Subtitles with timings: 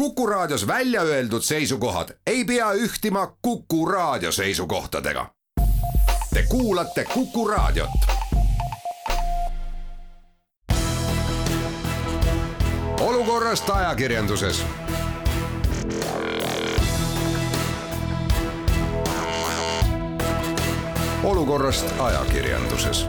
[0.00, 5.26] Kuku Raadios välja öeldud seisukohad ei pea ühtima Kuku Raadio seisukohtadega.
[6.34, 7.90] Te kuulate Kuku Raadiot.
[13.00, 14.64] olukorrast ajakirjanduses
[21.22, 23.06] olukorrast ajakirjanduses.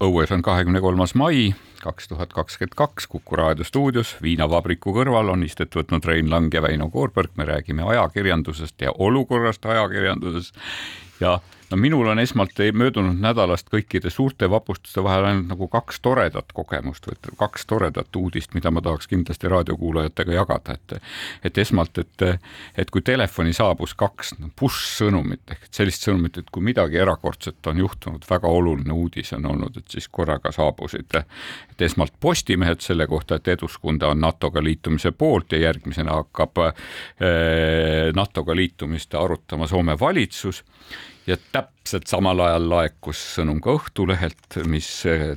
[0.00, 1.54] õues on kahekümne kolmas mai
[1.86, 6.62] kaks tuhat kakskümmend kaks Kuku raadio stuudios viinavabriku kõrval on istet võtnud Rein Lang ja
[6.64, 10.52] Väino Koorberg, me räägime ajakirjandusest ja olukorrast ajakirjanduses.
[11.20, 11.38] Ja
[11.70, 17.06] no minul on esmalt möödunud nädalast kõikide suurte vapustuste vahel ainult nagu kaks toredat kogemust
[17.08, 20.96] või kaks toredat uudist, mida ma tahaks kindlasti raadiokuulajatega jagada, et
[21.44, 22.22] et esmalt, et,
[22.78, 28.24] et kui telefoni saabus kaks push-sõnumit ehk sellist sõnumit, et kui midagi erakordset on juhtunud,
[28.30, 31.18] väga oluline uudis on olnud, et siis korraga saabusid,
[31.70, 38.12] et esmalt Postimehed selle kohta, et Eduskunta on NATO-ga liitumise poolt ja järgmisena hakkab eh,
[38.14, 40.64] NATO-ga liitumist arutama Soome valitsus
[41.26, 45.34] ja täpselt samal ajal laekus sõnum ka Õhtulehelt, mis eh,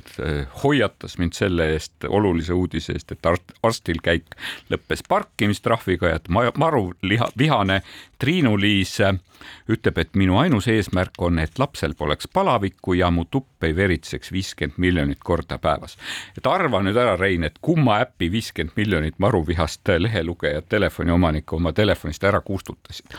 [0.62, 3.30] hoiatas mind selle eest, olulise uudise eest, et
[3.62, 4.36] arstil käik
[4.70, 7.80] lõppes parkimistrahviga ja et maru liha, vihane
[8.22, 8.98] Triinu-Liis
[9.72, 14.32] ütleb, et minu ainus eesmärk on, et lapsel poleks palavikku ja mu tupp ei veritseks
[14.32, 15.96] viiskümmend miljonit korda päevas.
[16.38, 22.24] et arva nüüd ära, Rein, et kumma äpi viiskümmend miljonit maruvihast lehelugejad telefoniomanikku oma telefonist
[22.24, 23.16] ära kustutasid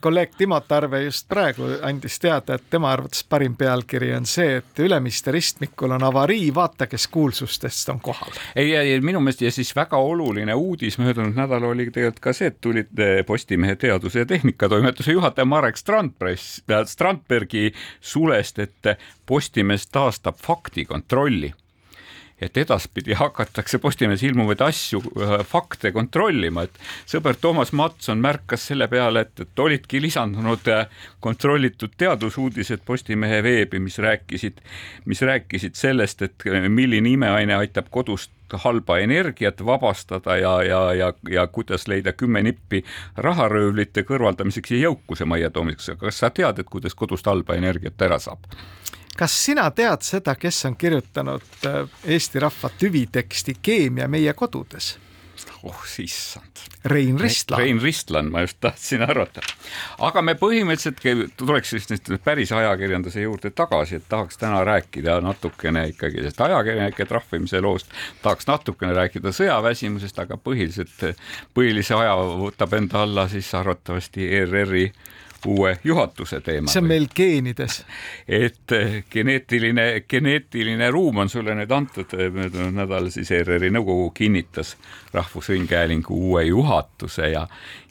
[0.00, 4.82] kolleeg Timo Tarve just praegu andis teada, et tema arvates parim pealkiri on see, et
[4.82, 8.32] Ülemiste ristmikul on avarii, vaata, kes kuulsustest on kohal.
[8.56, 12.50] ei, ei minu meelest ja siis väga oluline uudis möödunud nädalal oli tegelikult ka see,
[12.52, 18.92] et tulid eh, Postimehe teaduse ja tehnikatoimetuse juhataja Marek Strandpress, Strandbergi sulest, et
[19.26, 21.52] Postimees taastab faktikontrolli
[22.40, 28.88] et edaspidi hakatakse Postimehes ilmuvaid asju, äh, fakte kontrollima, et sõber Toomas Matson märkas selle
[28.88, 30.86] peale, et, et olidki lisandunud äh,
[31.20, 34.62] kontrollitud teadusuudised Postimehe veebi, mis rääkisid,
[35.04, 38.32] mis rääkisid sellest, et äh, milline imeaine aitab kodust
[38.62, 42.84] halba energiat vabastada ja, ja, ja, ja kuidas leida kümme nippi
[43.16, 48.18] raharöövlite kõrvaldamiseks ja jõukuse majja toomiseks, kas sa tead, et kuidas kodust halba energiat ära
[48.22, 48.46] saab?
[49.18, 54.96] Kas sina tead seda, kes on kirjutanud äh, Eesti rahva tüviteksti Keemia meie kodudes?
[55.62, 56.58] oh issand.
[56.84, 57.58] Rein Ristlan.
[57.60, 59.40] Rein Ristlan, ma just tahtsin arvata.
[59.98, 65.88] aga me põhimõtteliselt tuleks siis nüüd päris ajakirjanduse juurde tagasi, et tahaks täna rääkida natukene
[65.92, 67.90] ikkagi sellest ajakirjanike trahvimise loost,
[68.22, 71.06] tahaks natukene rääkida sõjaväsimusest, aga põhiliselt,
[71.54, 72.14] põhilise aja
[72.44, 74.92] võtab enda alla siis arvatavasti ERR-i
[75.46, 76.70] uue juhatuse teema.
[76.70, 77.84] see on meil geenides.
[78.28, 84.10] et eh, geneetiline, geneetiline ruum on sulle nüüd antud, eh, möödunud nädal siis ERR-i nõukogu
[84.14, 84.76] kinnitas
[85.14, 87.46] Rahvusringhäälingu uue juhatuse ja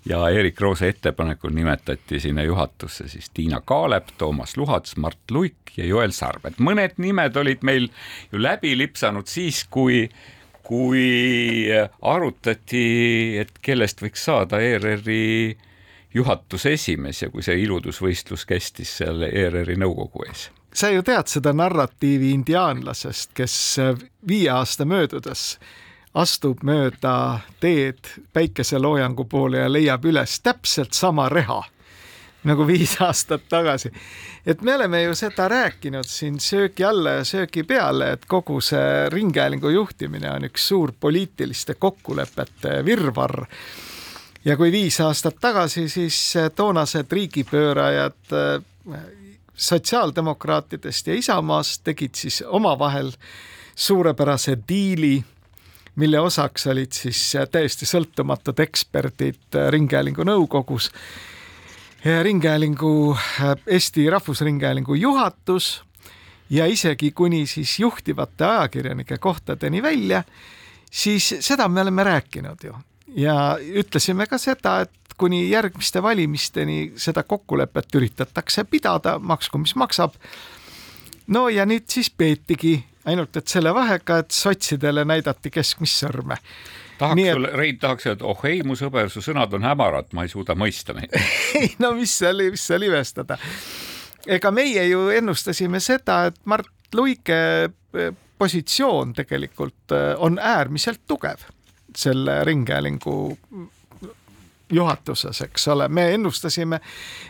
[0.07, 5.85] ja Erik Roose ettepanekul nimetati sinna juhatusse siis Tiina Kaalep, Toomas Luhats, Mart Luik ja
[5.85, 7.89] Joel Sarv, et mõned nimed olid meil
[8.31, 10.07] ju läbi lipsanud siis, kui
[10.67, 11.67] kui
[12.01, 15.55] arutati, et kellest võiks saada ERR-i
[16.13, 20.49] juhatuse esimees ja kui see iludusvõistlus kestis seal ERR-i nõukogu ees.
[20.73, 23.77] sa ju tead seda narratiivi indiaanlasest, kes
[24.27, 25.57] viie aasta möödudes
[26.17, 31.63] astub mööda teed päikeseloojangu poole ja leiab üles täpselt sama reha
[32.47, 33.91] nagu viis aastat tagasi.
[34.45, 39.09] et me oleme ju seda rääkinud siin söögi alla ja söögi peale, et kogu see
[39.09, 43.45] ringhäälingu juhtimine on üks suur poliitiliste kokkulepete virvarr
[44.47, 49.01] ja kui viis aastat tagasi, siis äh, toonased riigipöörajad äh,
[49.55, 53.11] sotsiaaldemokraatidest ja Isamaast tegid siis omavahel
[53.75, 55.23] suurepärase diili,
[55.95, 60.91] mille osaks olid siis äh, täiesti sõltumatud eksperdid Ringhäälingu nõukogus.
[62.23, 63.17] ringhäälingu,
[63.67, 65.83] Eesti Rahvusringhäälingu juhatus
[66.49, 70.23] ja isegi kuni siis juhtivate ajakirjanike kohtadeni välja,
[70.91, 72.75] siis seda me oleme rääkinud ju
[73.15, 80.13] ja ütlesime ka seda, et kuni järgmiste valimisteni seda kokkulepet üritatakse pidada, maksku mis maksab.
[81.27, 86.37] no ja nüüd siis peetigi, ainult et selle vahega, et sotsidele näidati keskmist sõrme
[86.97, 87.33] tahaks et...
[87.33, 90.55] sulle, Rein, tahaks öelda, oh ei, mu sõber, su sõnad on hämarad, ma ei suuda
[90.57, 91.13] mõista neid
[91.59, 93.37] ei no mis seal, mis seal imestada.
[94.25, 97.37] ega meie ju ennustasime seda, et Mart Luike
[97.67, 101.45] eh, positsioon tegelikult eh, on äärmiselt tugev
[101.97, 103.37] selle ringhäälingu
[104.71, 106.79] juhatuses, eks ole, me ennustasime,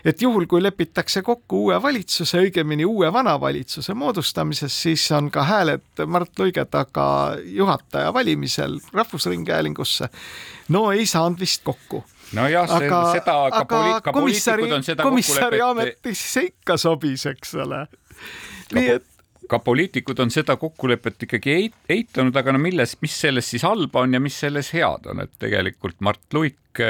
[0.06, 5.44] et juhul, kui lepitakse kokku uue valitsuse, õigemini uue vana valitsuse moodustamises, siis on ka
[5.46, 10.10] hääled Mart Luige taga juhataja valimisel Rahvusringhäälingusse.
[10.69, 12.04] no ei saanud vist kokku
[12.34, 14.68] nojah, seda ka, aga ka komissari,
[15.04, 17.86] komissari ametisse ikka sobis, eks ole.
[18.74, 19.06] nii et
[19.50, 24.06] ka poliitikud on seda kokkulepet ikkagi eit, eitanud, aga no milles, mis selles siis halba
[24.06, 26.84] on ja mis selles head on, et tegelikult Mart Luik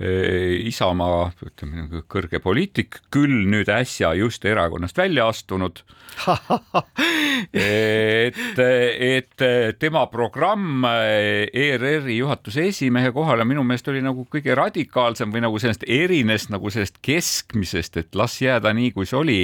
[0.00, 5.82] Isamaa, ütleme kõrge poliitik, küll nüüd äsja just erakonnast välja astunud
[7.52, 9.44] et, et
[9.78, 15.84] tema programm ERR-i juhatuse esimehe kohale minu meelest oli nagu kõige radikaalsem või nagu sellest
[15.88, 19.38] erines nagu sellest keskmisest, et las jääda nii, kui see oli,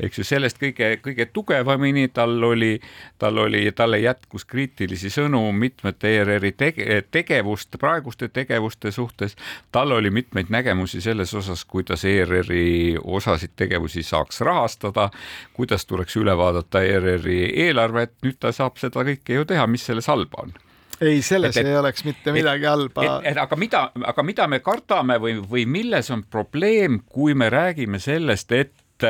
[0.00, 2.74] eks ju, sellest kõige-kõige tugevamini tal oli,
[3.20, 9.36] tal oli, talle jätkus kriitilisi sõnu mitmete ERR-i tege, tegevuste, praeguste tegevuste suhtes.
[9.72, 15.08] tal oli mitmeid nägemusi selles osas, kuidas ERR-i osasid tegevusi saaks rahastada,
[15.52, 19.84] kuidas tuleks üle vaadata ERR-i eelarve, et nüüd ta saab seda kõike ju teha, mis
[19.90, 20.56] selles halba on
[21.00, 23.04] ei, selles et, et, ei oleks mitte midagi et, halba.
[23.44, 28.52] aga mida, aga mida me kardame või, või milles on probleem, kui me räägime sellest,
[28.52, 29.06] et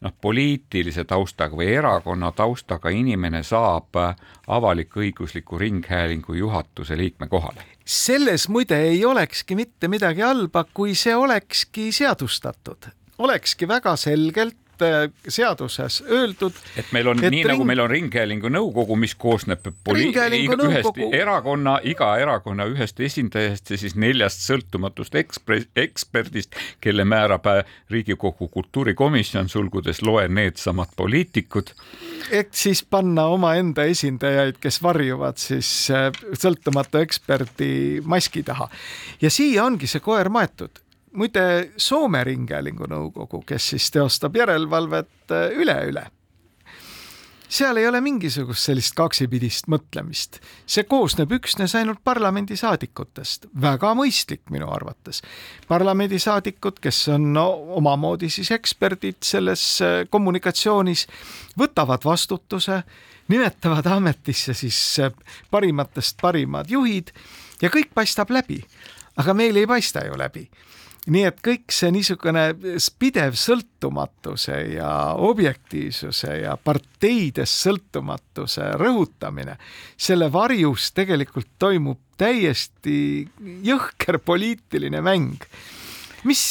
[0.00, 3.96] noh, poliitilise taustaga või erakonna taustaga inimene saab
[4.46, 7.64] avalik-õigusliku ringhäälingu juhatuse liikme kohale?
[7.86, 14.65] selles muide ei olekski mitte midagi halba, kui see olekski seadustatud, olekski väga selgelt Äh,
[15.28, 16.52] seaduses öeldud.
[16.76, 17.50] et meil on et nii ring...
[17.52, 20.08] nagu meil on Ringhäälingu nõukogu, mis koosneb poli...
[20.12, 25.62] ühest erakonna, iga erakonna ühest esindajast ja siis neljast sõltumatust ekspre...
[25.76, 31.74] eksperdist, kelle määrab äh, Riigikogu kultuurikomisjon, sulgudes loen needsamad poliitikud.
[32.30, 38.70] et siis panna omaenda esindajaid, kes varjuvad siis äh, sõltumatu eksperdi maski taha
[39.20, 40.85] ja siia ongi see koer maetud
[41.16, 46.06] muide Soome Ringhäälingu nõukogu, kes siis teostab järelevalvet äh, üleüle.
[47.48, 54.70] seal ei ole mingisugust sellist kaksipidist mõtlemist, see koosneb üksnes ainult parlamendisaadikutest, väga mõistlik minu
[54.70, 55.22] arvates.
[55.68, 57.46] parlamendisaadikud, kes on no,
[57.80, 61.06] omamoodi siis eksperdid selles äh, kommunikatsioonis,
[61.58, 62.82] võtavad vastutuse,
[63.28, 65.12] nimetavad ametisse siis äh,
[65.50, 67.14] parimatest parimad juhid
[67.62, 68.62] ja kõik paistab läbi
[69.16, 70.46] aga meil ei paista ju läbi
[71.12, 72.44] nii et kõik see niisugune
[72.98, 74.90] pidev sõltumatuse ja
[75.28, 79.56] objektiivsuse ja parteidest sõltumatuse rõhutamine,
[79.96, 82.98] selle varjus tegelikult toimub täiesti
[83.66, 85.46] jõhker poliitiline mäng
[86.26, 86.42] mis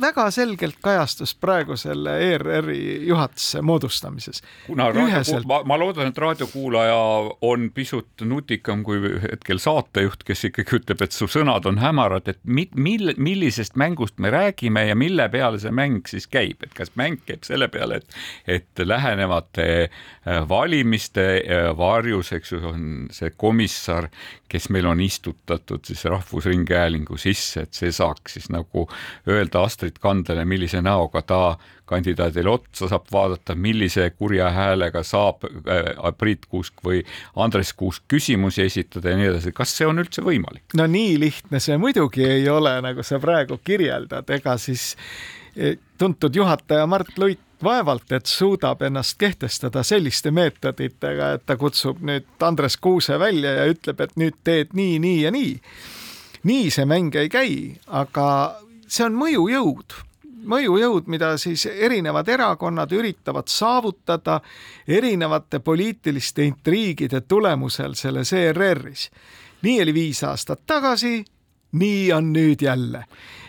[0.00, 4.42] väga selgelt kajastus praegu selle ERR-i juhatuse moodustamises.
[4.66, 5.46] kuna Üheselt...
[5.48, 6.96] ma, ma loodan, et raadiokuulaja
[7.44, 12.40] on pisut nutikam kui hetkel saatejuht, kes ikkagi ütleb, et su sõnad on hämarad, et
[12.44, 16.92] mi, mil, millisest mängust me räägime ja mille peale see mäng siis käib, et kas
[17.00, 18.18] mäng käib selle peale, et,
[18.60, 24.10] et lähenevate äh, valimiste äh, varjus, eks ju, on see komissar,
[24.48, 28.86] kes meil on istutatud siis Rahvusringhäälingu sisse, et see saaks siis nagu
[29.28, 31.40] öelda Astrid Kandele, millise näoga ta
[31.84, 37.02] kandidaadile otsa saab vaadata, millise kurja häälega saab äh, Priit Kuusk või
[37.36, 40.64] Andres Kuusk küsimusi esitada ja nii edasi, kas see on üldse võimalik?
[40.74, 44.94] no nii lihtne see muidugi ei ole, nagu sa praegu kirjeldad, ega siis
[45.56, 52.02] eh, tuntud juhataja Mart Luik vaevalt, et suudab ennast kehtestada selliste meetoditega, et ta kutsub
[52.04, 55.54] nüüd Andres Kuuse välja ja ütleb, et nüüd teed nii, nii ja nii.
[56.44, 57.54] nii see mäng ei käi,
[57.86, 58.26] aga
[58.88, 59.94] see on mõjujõud,
[60.44, 64.40] mõjujõud, mida siis erinevad erakonnad üritavad saavutada
[64.88, 69.10] erinevate poliitiliste intriigide tulemusel selles ERR-is.
[69.62, 71.24] nii oli viis aastat tagasi,
[71.72, 73.04] nii on nüüd jälle.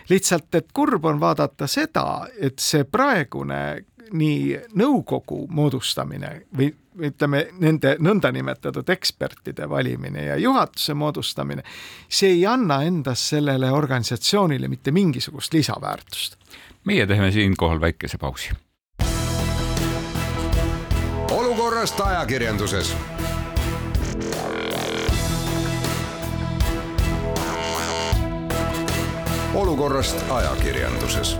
[0.08, 7.96] lihtsalt, et kurb on vaadata seda, et see praegune nii nõukogu moodustamine või ütleme, nende
[8.00, 11.64] nõndanimetatud ekspertide valimine ja juhatuse moodustamine,
[12.08, 16.36] see ei anna endast sellele organisatsioonile mitte mingisugust lisaväärtust.
[16.84, 18.50] meie teeme siinkohal väikese pausi.
[21.30, 22.96] olukorrast ajakirjanduses
[29.56, 31.36] olukorrast ajakirjanduses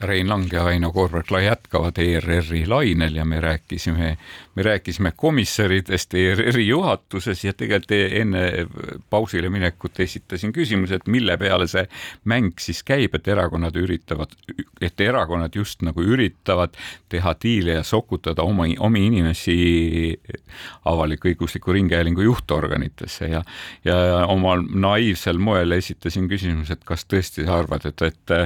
[0.00, 4.16] Rein Lang ja Väino Koorberg jätkavad ERR-i lainel ja me rääkisime,
[4.54, 8.66] me rääkisime komissaridest ERR-i juhatuses ja tegelikult enne
[9.10, 11.82] pausile minekut esitasin küsimuse, et mille peale see
[12.24, 14.36] mäng siis käib, et erakonnad üritavad,
[14.80, 16.78] et erakonnad just nagu üritavad
[17.08, 19.58] teha diile ja sokutada oma, omi inimesi
[20.84, 23.42] avalik-õigusliku ringhäälingu juhtorganitesse ja,
[23.84, 28.36] ja omal naiivsel moel esitasin küsimuse, et kas tõesti sa arvad, et, et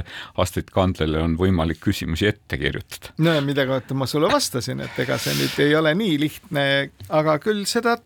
[0.41, 3.13] Astrid Kandlele on võimalik küsimusi ette kirjutada.
[3.17, 6.65] no ja mida ma sulle vastasin, et ega see nüüd ei ole nii lihtne,
[7.09, 7.99] aga küll seda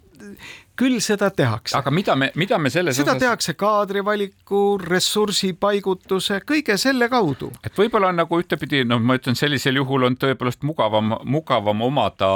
[0.77, 1.75] küll seda tehakse.
[1.77, 3.21] aga mida me, mida me selles seda osas...
[3.23, 7.51] tehakse kaadrivaliku, ressursipaigutuse, kõige selle kaudu.
[7.65, 12.31] et võib-olla on nagu ühtepidi, no ma ütlen, sellisel juhul on tõepoolest mugavam, mugavam omada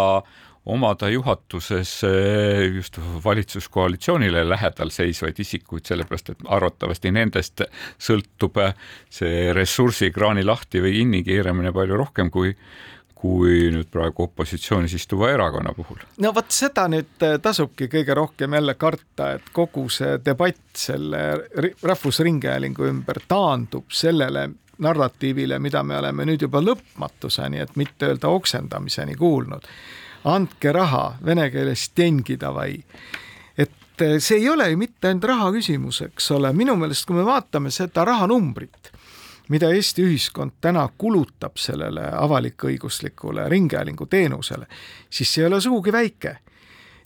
[0.66, 7.66] omada juhatuses eh, just valitsuskoalitsioonile lähedal seisvaid isikuid, sellepärast et arvatavasti nendest
[7.98, 8.76] sõltub eh,
[9.10, 12.56] see ressursikraani lahti või kinni keeramine palju rohkem kui
[13.22, 16.00] kui nüüd praegu opositsioonis istuva erakonna puhul.
[16.26, 21.22] no vot seda nüüd eh, tasubki kõige rohkem jälle karta, et kogu see debatt selle
[21.84, 24.50] Rahvusringhäälingu ümber taandub sellele
[24.82, 29.66] narratiivile, mida me oleme nüüd juba lõpmatuseni, et mitte öelda oksendamiseni kuulnud
[30.24, 32.84] andke raha, vene keeles dengi davai.
[33.58, 37.16] et eh, see ei ole ju mitte ainult raha küsimus, eks ole, minu meelest, kui
[37.16, 38.92] me vaatame seda rahanumbrit,
[39.50, 44.68] mida Eesti ühiskond täna kulutab sellele avalik-õiguslikule ringhäälingu teenusele,
[45.10, 46.38] siis see ei ole sugugi väike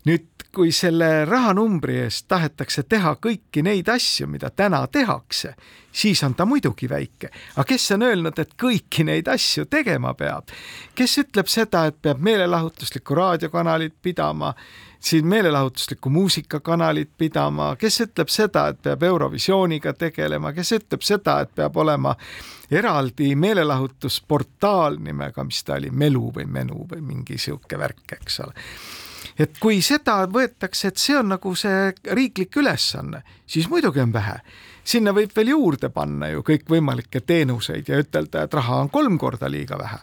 [0.06, 5.52] nüüd, kui selle rahanumbri eest tahetakse teha kõiki neid asju, mida täna tehakse,
[5.92, 7.30] siis on ta muidugi väike.
[7.56, 10.48] aga kes on öelnud, et kõiki neid asju tegema peab?
[10.96, 14.54] kes ütleb seda, et peab meelelahutuslikku raadiokanalit pidama,
[15.00, 21.52] siin meelelahutuslikku muusikakanalit pidama, kes ütleb seda, et peab Eurovisiooniga tegelema, kes ütleb seda, et
[21.56, 22.16] peab olema
[22.72, 28.56] eraldi meelelahutusportaal nimega, mis ta oli, Melu või Menu või mingi sihuke värk, eks ole
[29.40, 34.40] et kui seda võetakse, et see on nagu see riiklik ülesanne, siis muidugi on vähe.
[34.86, 39.50] sinna võib veel juurde panna ju kõikvõimalikke teenuseid ja ütelda, et raha on kolm korda
[39.50, 40.00] liiga vähe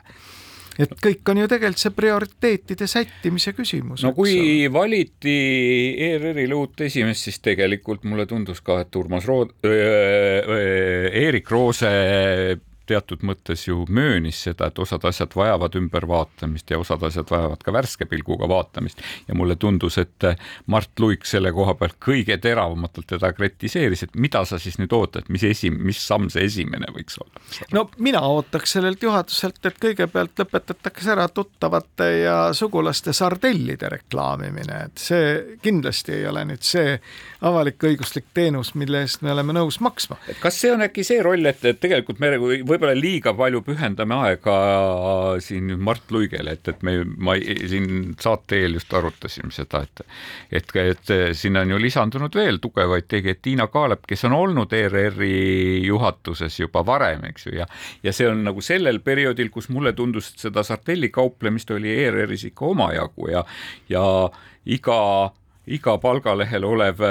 [0.81, 4.03] et kõik on ju tegelikult see prioriteetide sättimise küsimus.
[4.03, 5.37] no kui valiti
[5.99, 9.53] ERR-ile uut esimeest, siis tegelikult mulle tundus ka, et Urmas Rood-
[11.23, 11.93] Eerik Roose
[12.93, 17.75] teatud mõttes ju möönis seda, et osad asjad vajavad ümbervaatamist ja osad asjad vajavad ka
[17.75, 20.29] värske pilguga vaatamist ja mulle tundus, et
[20.67, 25.29] Mart Luik selle koha pealt kõige teravamatult teda kritiseeris, et mida sa siis nüüd ootad,
[25.33, 27.45] mis esi-, mis samm see esimene võiks olla?
[27.73, 35.03] no mina ootaks sellelt juhatuselt, et kõigepealt lõpetatakse ära tuttavate ja sugulaste sardellide reklaamimine, et
[35.03, 36.99] see kindlasti ei ole nüüd see
[37.43, 40.19] avalik-õiguslik teenus, mille eest me oleme nõus maksma.
[40.43, 44.17] kas see on äkki see roll, et, et tegelikult me võib võib-olla liiga palju pühendame
[44.27, 44.55] aega
[45.43, 50.03] siin Mart Luigele, et, et me, ma siin saate eel just arutasime seda, et
[50.51, 55.85] et, et sinna on ju lisandunud veel tugevaid tegijaid, Tiina Kaalep, kes on olnud ERR-i
[55.87, 57.69] juhatuses juba varem, eks ju, ja
[58.03, 62.73] ja see on nagu sellel perioodil, kus mulle tundus, et seda sartellikauplemist oli ERR-is ikka
[62.75, 63.45] omajagu ja
[63.93, 64.05] ja
[64.67, 64.99] iga,
[65.67, 67.07] iga palgalehel olev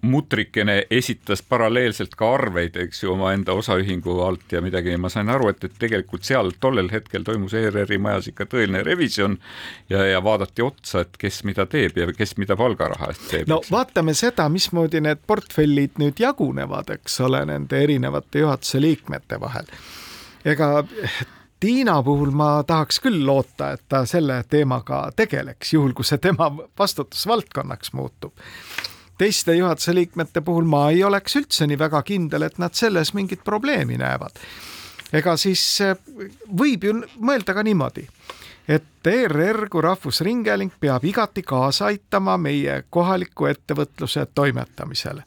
[0.00, 5.28] mutrikene esitas paralleelselt ka arveid, eks ju, omaenda osaühingu alt ja midagi ja ma sain
[5.32, 9.38] aru, et, et tegelikult seal tollel hetkel toimus ERR-i majas ikka tõeline revisjon
[9.88, 13.48] ja, ja vaadati otsa, et kes mida teeb ja kes mida palgaraha eest teeb.
[13.48, 19.72] no vaatame seda, mismoodi need portfellid nüüd jagunevad, eks ole, nende erinevate juhatuse liikmete vahel.
[20.44, 20.84] ega
[21.58, 26.52] Tiina puhul ma tahaks küll loota, et ta selle teemaga tegeleks, juhul kui see tema
[26.78, 28.36] vastutusvaldkonnaks muutub
[29.18, 33.44] teiste juhatuse liikmete puhul ma ei oleks üldse nii väga kindel, et nad selles mingit
[33.44, 34.38] probleemi näevad.
[35.12, 35.96] ega siis eh,
[36.58, 38.06] võib ju mõelda ka niimoodi,
[38.68, 45.24] et ERR kui Rahvusringhääling peab igati kaasa aitama meie kohaliku ettevõtluse toimetamisele,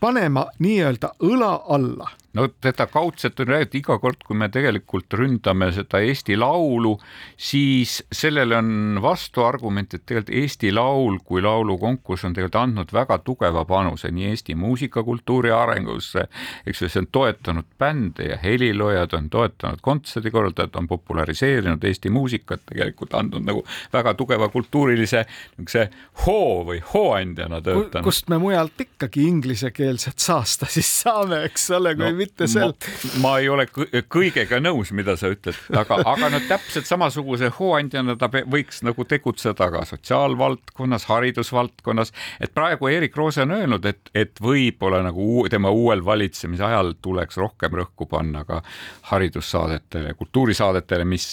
[0.00, 5.70] panema nii-öelda õla alla no teda kaudselt on räägitud iga kord, kui me tegelikult ründame
[5.74, 6.94] seda Eesti Laulu,
[7.36, 13.64] siis sellele on vastuargument, et tegelikult Eesti Laul kui laulukonkurss on tegelikult andnud väga tugeva
[13.66, 16.26] panuse nii Eesti muusikakultuuri arengusse,
[16.66, 22.62] eks ju, see on toetanud bände ja heliloojad on toetanud kontserdikorraldajad, on populariseerinud Eesti muusikat,
[22.70, 25.88] tegelikult andnud nagu väga tugeva kultuurilise niisuguse
[26.26, 28.04] hoo või hooandjana töötanud.
[28.06, 32.74] kust me mujalt ikkagi inglisekeelset saasta siis saame, eks ole, kui no mitte sel.
[33.22, 38.30] ma ei ole kõigega nõus, mida sa ütled, aga, aga no täpselt samasuguse hooandjana ta
[38.30, 45.02] võiks nagu tegutseda ka sotsiaalvaldkonnas, haridusvaldkonnas, et praegu Erik Roose on öelnud, et, et võib-olla
[45.06, 48.62] nagu uu, tema uuel valitsemise ajal tuleks rohkem rõhku panna ka
[49.12, 51.28] haridussaadetele, kultuurisaadetele, mis,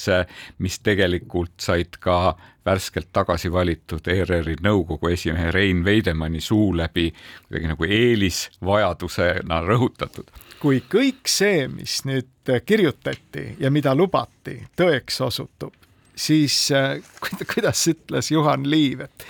[0.64, 2.36] mis tegelikult said ka
[2.68, 7.10] värskelt tagasi valitud ERR-i nõukogu esimehe Rein Veidemanni suu läbi
[7.48, 10.32] kuidagi nagu eelisvajadusena rõhutatud.
[10.62, 15.74] Kui kõik see, mis nüüd kirjutati ja mida lubati, tõeks osutub,
[16.16, 16.98] siis äh,
[17.54, 19.28] kuidas ütles Juhan Liiv, et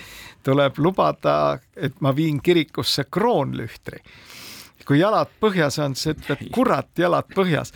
[0.47, 4.01] tuleb lubada, et ma viin kirikusse kroonlühtri.
[4.87, 7.73] kui jalad põhjas on, siis ütleb kurat, jalad põhjas.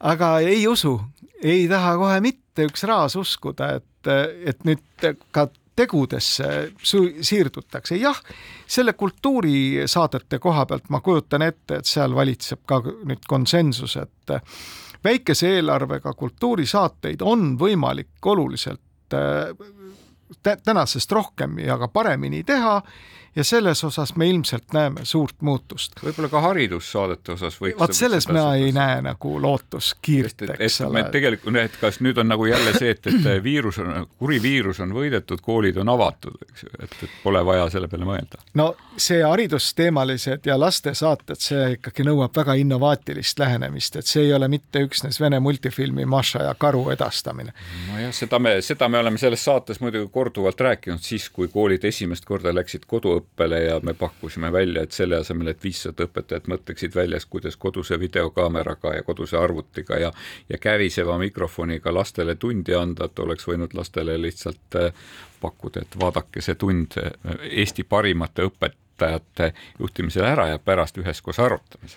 [0.00, 1.00] aga ei usu,
[1.42, 3.84] ei taha kohe mitte üks raas uskuda, et
[4.48, 4.80] et nüüd
[5.30, 7.96] ka tegudesse siirdutakse.
[7.96, 8.18] jah,
[8.66, 14.34] selle kultuurisaadete koha pealt ma kujutan ette, et seal valitseb ka nüüd konsensus, et
[15.04, 18.80] väikese eelarvega kultuurisaateid on võimalik oluliselt
[20.64, 22.80] tänasest rohkem ja ka paremini teha
[23.38, 25.92] ja selles osas me ilmselt näeme suurt muutust.
[26.02, 27.78] võib-olla ka haridussaadete osas võiks.
[27.78, 31.04] vot selles ma ei näe nagu lootuskiirt, eks ole.
[31.14, 34.94] tegelikult, et kas nüüd on nagu jälle see, et, et viirus on, kuri viirus on
[34.96, 38.42] võidetud, koolid on avatud, eks ju, et, et pole vaja selle peale mõelda.
[38.58, 44.50] no see haridusteemalised ja lastesaated, see ikkagi nõuab väga innovaatilist lähenemist, et see ei ole
[44.50, 47.54] mitte üksnes vene multifilmi Maša ja karu edastamine.
[47.92, 52.26] nojah, seda me, seda me oleme selles saates muidugi korduvalt rääkinud, siis kui koolid esimest
[52.26, 56.94] korda läksid koduõppele õppele ja me pakkusime välja, et selle asemel, et viissada õpetajat mõtleksid
[56.94, 60.12] väljas, kuidas koduse videokaameraga ja koduse arvutiga ja
[60.48, 64.92] ja käriseva mikrofoniga lastele tundi anda, et oleks võinud lastele lihtsalt äh,
[65.40, 67.12] pakkuda, et vaadake see tund äh,
[67.62, 71.90] Eesti parimate õpetajate juhtimisel ära ja pärast üheskoos arutame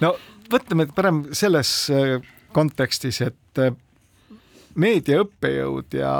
[0.00, 0.16] no
[0.50, 2.18] võtame parem selles äh,
[2.52, 3.60] kontekstis, et
[4.74, 6.12] meedia õppejõud ja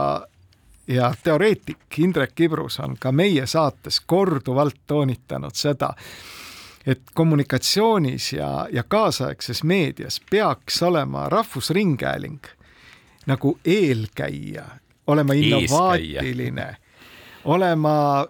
[0.89, 5.93] ja teoreetik Indrek Ibrus on ka meie saates korduvalt toonitanud seda,
[6.87, 12.41] et kommunikatsioonis ja, ja kaasaegses meedias peaks olema Rahvusringhääling
[13.27, 14.65] nagu eelkäija,
[15.07, 16.67] olema innovaatiline,
[17.45, 18.27] olema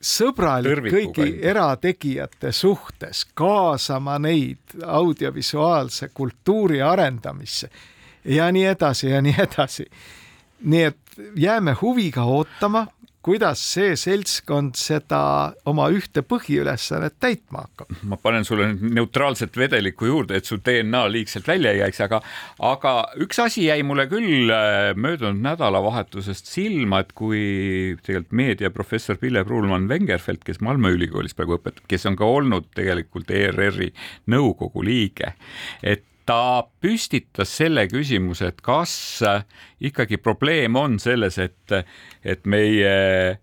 [0.00, 7.70] sõbralik kõigi erategijate suhtes, kaasama neid audiovisuaalse kultuuri arendamisse
[8.24, 9.86] ja nii edasi ja nii edasi.
[10.64, 11.05] Nii et
[11.36, 12.86] jääme huviga ootama,
[13.26, 15.18] kuidas see seltskond seda
[15.66, 17.90] oma ühte põhiülesannet täitma hakkab.
[18.06, 22.20] ma panen sulle nüüd neutraalset vedelikku juurde, et su DNA liigselt välja ei jääks, aga,
[22.70, 22.94] aga
[23.26, 27.42] üks asi jäi mulle küll äh, möödunud nädalavahetusest silma, et kui
[28.06, 33.90] tegelikult meediaprofessor Pille Pruulmann-Vengerfeld, kes Malmö ülikoolis praegu õpetab, kes on ka olnud tegelikult ERR-i
[34.30, 35.34] nõukogu liige,
[35.82, 38.94] et ta püstitas selle küsimuse, et kas
[39.26, 39.44] äh,
[39.80, 41.74] ikkagi probleem on selles, et,
[42.26, 42.94] et meie
[43.30, 43.38] äh,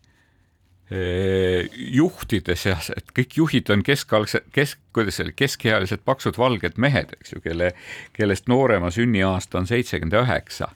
[1.74, 7.16] juhtide seas, et kõik juhid on keskalgsed, kesk, kuidas see oli, keskealised paksud valged mehed,
[7.20, 7.72] eks ju, kelle,
[8.14, 10.74] kellest noorema sünniaasta on seitsekümmend üheksa.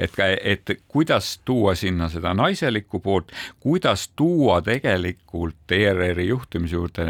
[0.00, 7.04] Et, et kuidas tuua sinna seda naiselikku poolt, kuidas tuua tegelikult ERR-i juhtimise juurde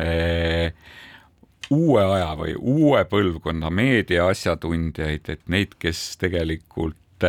[1.71, 7.27] uue aja või uue põlvkonna meediaasjatundjaid, et neid, kes tegelikult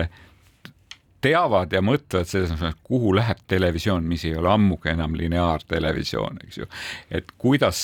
[1.22, 6.58] teavad ja mõtlevad selles mõttes, kuhu läheb televisioon, mis ei ole ammugi enam lineaartelevisioon, eks
[6.58, 6.68] ju.
[7.12, 7.82] et kuidas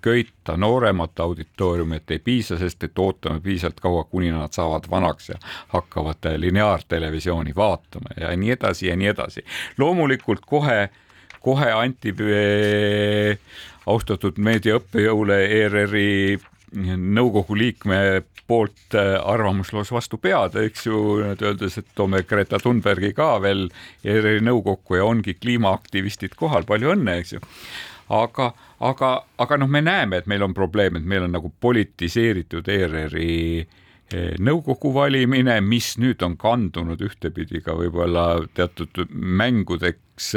[0.00, 5.32] köita nooremat auditooriumi, et ei piisa sellest, et ootame piisavalt kaua, kuni nad saavad vanaks
[5.32, 5.40] ja
[5.74, 9.44] hakkavad lineaartelevisiooni vaatama ja nii edasi ja nii edasi.
[9.78, 10.88] loomulikult kohe,
[11.44, 12.14] kohe anti
[13.88, 16.38] austatud meediaõppejõule ERR-i
[17.18, 18.00] nõukogu liikme
[18.48, 20.98] poolt äh, arvamusloos vastu pead, eks ju,
[21.36, 23.66] öeldes, et toome Greta Thunbergi ka veel
[24.04, 27.42] ERR-i nõukokku ja ongi kliimaaktivistid kohal, palju õnne, eks ju.
[28.08, 32.68] aga, aga, aga noh, me näeme, et meil on probleem, et meil on nagu politiseeritud
[32.72, 33.28] ERR-i
[33.66, 33.87] Eh,
[34.40, 40.30] nõukogu valimine, mis nüüd on kandunud ühtepidi ka võib-olla teatud mängudeks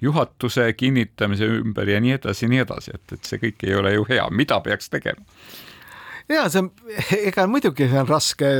[0.00, 3.96] juhatuse kinnitamise ümber ja nii edasi ja nii edasi, et, et see kõik ei ole
[3.96, 5.26] ju hea, mida peaks tegema?
[6.28, 6.70] ja see on,
[7.30, 8.50] ega muidugi see on raske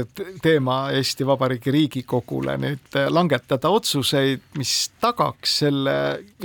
[0.43, 5.95] teema Eesti Vabariigi Riigikogule nüüd langetada otsuseid, mis tagaks selle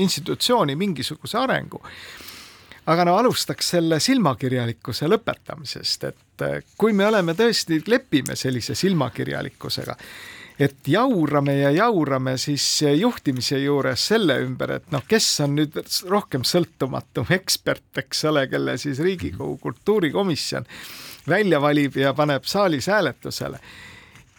[0.04, 1.82] institutsiooni mingisuguse arengu
[2.86, 9.96] aga no alustaks selle silmakirjalikkuse lõpetamisest, et eh, kui me oleme tõesti, lepime sellise silmakirjalikkusega,
[10.60, 12.66] et jaurame ja jaurame siis
[13.00, 18.78] juhtimise juures selle ümber, et noh, kes on nüüd rohkem sõltumatum ekspert, eks ole, kelle
[18.78, 20.68] siis Riigikogu kultuurikomisjon
[21.30, 23.60] välja valib ja paneb saalis hääletusele.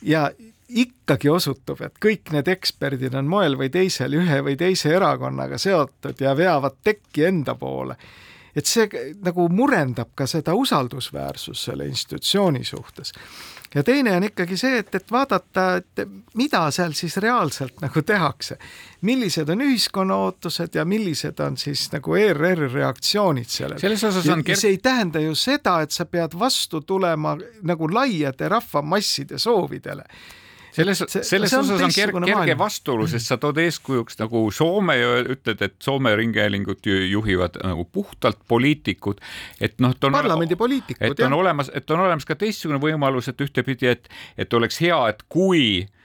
[0.02, 0.30] ja
[0.68, 6.20] ikkagi osutub, et kõik need eksperdid on moel või teisel ühe või teise erakonnaga seotud
[6.20, 7.96] ja veavad tekki enda poole.
[8.56, 13.12] Et see nagu murendab ka seda usaldusväärsust selle institutsiooni suhtes
[13.74, 16.04] ja teine on ikkagi see, et, et vaadata, et
[16.38, 18.58] mida seal siis reaalselt nagu tehakse.
[19.00, 23.80] millised on ühiskonna ootused ja millised on siis nagu ERR-i reaktsioonid sellele.
[23.80, 24.56] selles osas on ker...
[24.56, 30.04] see ei tähenda ju seda, et sa pead vastu tulema nagu laiade rahvamasside soovidele
[30.74, 35.16] selles, selles see osas on kerge, kerge vastuolu, sest sa tood eeskujuks nagu Soome ja
[35.22, 39.22] ütled, et Soome ringhäälingut juhivad nagu puhtalt poliitikud,
[39.60, 41.38] et noh, et on parlamendipoliitikud, et on jah.
[41.38, 44.08] olemas, et on olemas ka teistsugune võimalus, et ühtepidi, et,
[44.38, 46.02] et oleks hea, et kui Eh,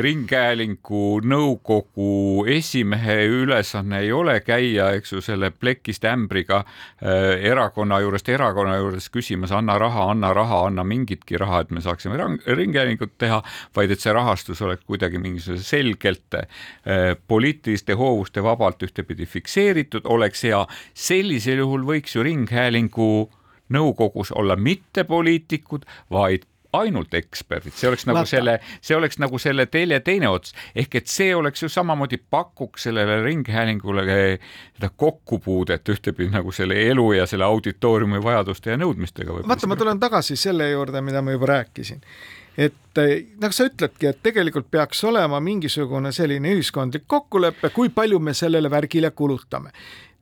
[0.00, 8.28] ringhäälingu nõukogu esimehe ülesanne ei ole käia, eks ju, selle plekist ämbriga äh, erakonna juurest
[8.32, 13.42] erakonna juures küsimas, anna raha, anna raha, anna mingitki raha, et me saaksime ringhäälingut teha,
[13.76, 20.46] vaid et see rahastus oleks kuidagi mingisuguse selgelt äh, poliitiliste hoovuste vabalt ühtepidi fikseeritud, oleks
[20.48, 20.64] hea.
[20.94, 23.10] sellisel juhul võiks ju ringhäälingu
[23.70, 28.30] nõukogus olla mitte poliitikud, vaid ainult eksperdid, see oleks nagu Vaata.
[28.30, 32.88] selle, see oleks nagu selle telje teine ots, ehk et see oleks ju samamoodi pakuks
[32.88, 39.40] sellele ringhäälingule seda kokkupuudet ühtepidi nagu selle elu ja selle auditooriumi vajaduste ja nõudmistega.
[39.48, 42.04] vaata, ma tulen tagasi selle juurde, mida ma juba rääkisin
[42.58, 43.00] et
[43.40, 48.70] nagu sa ütledki, et tegelikult peaks olema mingisugune selline ühiskondlik kokkulepe, kui palju me sellele
[48.70, 49.70] värgile kulutame.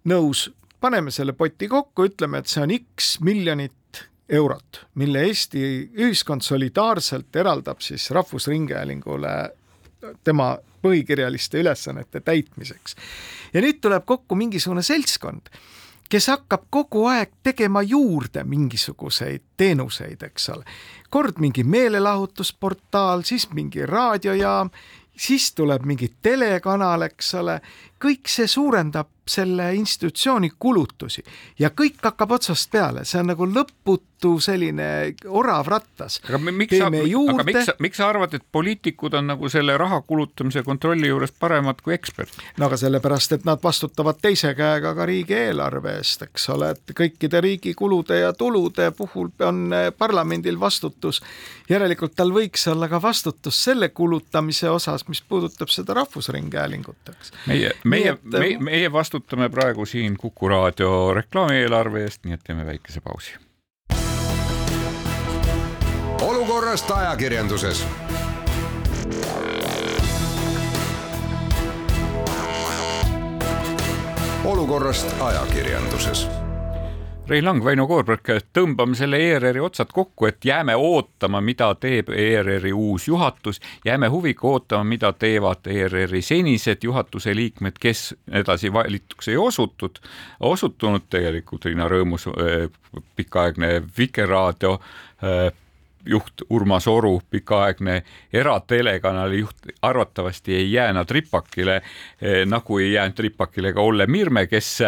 [0.08, 0.48] nõus,
[0.80, 3.72] paneme selle poti kokku, ütleme, et see on X miljonit
[4.28, 5.60] eurot, mille Eesti
[5.96, 9.34] ühiskond solidaarselt eraldab siis Rahvusringhäälingule
[10.24, 12.96] tema põhikirjaliste ülesannete täitmiseks.
[13.54, 15.48] ja nüüd tuleb kokku mingisugune seltskond,
[16.08, 20.64] kes hakkab kogu aeg tegema juurde mingisuguseid teenuseid, eks ole.
[21.10, 24.70] kord mingi meelelahutusportaal, siis mingi raadiojaam,
[25.16, 27.60] siis tuleb mingi telekanal, eks ole,
[28.02, 31.22] kõik see suurendab selle institutsiooni kulutusi
[31.58, 36.18] ja kõik hakkab otsast peale, see on nagu lõputu selline orav rattas.
[36.26, 40.64] aga miks sa, aga miks, miks sa arvad, et poliitikud on nagu selle raha kulutamise
[40.66, 42.40] kontrolli juures paremad kui eksperdid?
[42.58, 47.42] no aga sellepärast, et nad vastutavad teise käega ka riigieelarve eest, eks ole, et kõikide
[47.44, 51.22] riigi kulude ja tulude puhul on eh, parlamendil vastutus.
[51.68, 57.32] järelikult tal võiks olla ka vastutus selle kulutamise osas, mis puudutab seda Rahvusringhäälingut, eks.
[57.46, 63.00] meie, meie, meie, meie vastutame praegu siin Kuku raadio reklaamieelarve eest, nii et teeme väikese
[63.00, 63.36] pausi.
[66.22, 67.84] olukorrast ajakirjanduses
[74.44, 76.26] olukorrast ajakirjanduses
[77.28, 78.24] Rein Lang, Väino Koorberg,
[78.56, 84.46] tõmbame selle ERR-i otsad kokku, et jääme ootama, mida teeb ERR-i uus juhatus, jääme huviga
[84.48, 90.00] ootama, mida teevad ERR-i senised juhatuse liikmed, kes edasi valituks ei osutud,
[90.40, 92.70] osutunud tegelikult Riina Rõõmus, eh,
[93.20, 95.52] pikaaegne Vikerraadio eh,
[96.06, 101.76] juht Urmas Oru, pikaaegne eratelekanali juht, arvatavasti ei jää nad ripakile,
[102.22, 104.78] eh, nagu ei jäänud ripakile ka Olle Mirme, kes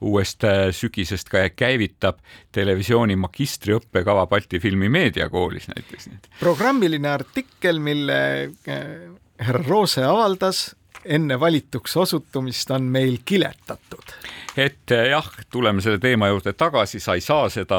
[0.00, 2.18] uuest eh, sügisest ka käivitab
[2.52, 6.10] televisiooni magistriõppekava Balti Filmi Meediakoolis näiteks.
[6.40, 10.77] programmiline artikkel, mille eh, härra Roose avaldas
[11.08, 14.14] enne valituks osutumist, on meil kiletatud
[14.58, 17.78] et eh, jah, tuleme selle teema juurde tagasi, sa ei saa seda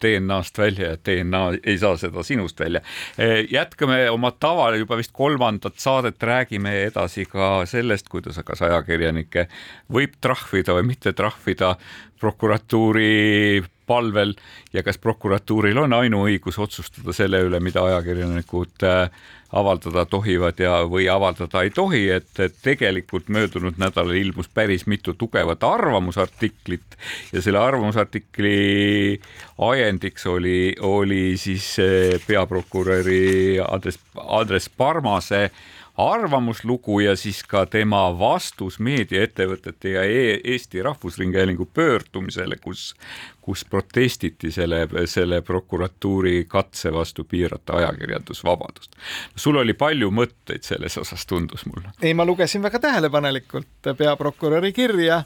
[0.00, 2.80] DNA-st välja ja DNA ei saa seda sinust välja.
[3.18, 9.48] Eh, jätkame oma taval juba vist kolmandat saadet, räägime edasi ka sellest, kuidas kas ajakirjanikke
[9.92, 11.74] võib trahvida või mitte trahvida
[12.20, 14.34] prokuratuuri palvel
[14.72, 18.84] ja kas prokuratuuril on ainuõigus otsustada selle üle, mida ajakirjanikud
[19.54, 25.62] avaldada tohivad ja, või avaldada ei tohi, et, tegelikult möödunud nädalal ilmus päris mitu tugevat
[25.64, 26.98] arvamusartiklit
[27.32, 29.20] ja selle arvamusartikli
[29.68, 31.76] ajendiks oli, oli siis
[32.26, 35.50] peaprokuröri Andres, Andres Parmase
[35.96, 42.94] arvamuslugu ja siis ka tema vastus meediaettevõtete ja e Eesti Rahvusringhäälingu pöördumisele, kus,
[43.40, 48.96] kus protestiti selle, selle prokuratuuri katse vastu piirata ajakirjandusvabadust.
[49.36, 51.94] sul oli palju mõtteid selles osas, tundus mulle.
[52.02, 55.22] ei, ma lugesin väga tähelepanelikult peaprokuröri kirja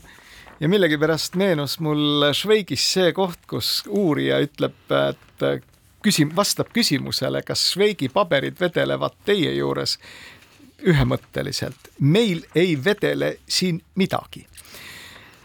[0.60, 4.76] ja millegipärast meenus mul Šveigis see koht, kus uurija ütleb,
[5.08, 5.64] et
[6.04, 9.98] küsim-, vastab küsimusele, kas Šveigi paberid vedelevad teie juures
[10.86, 11.90] ühemõtteliselt.
[12.00, 14.46] meil ei vedele siin midagi.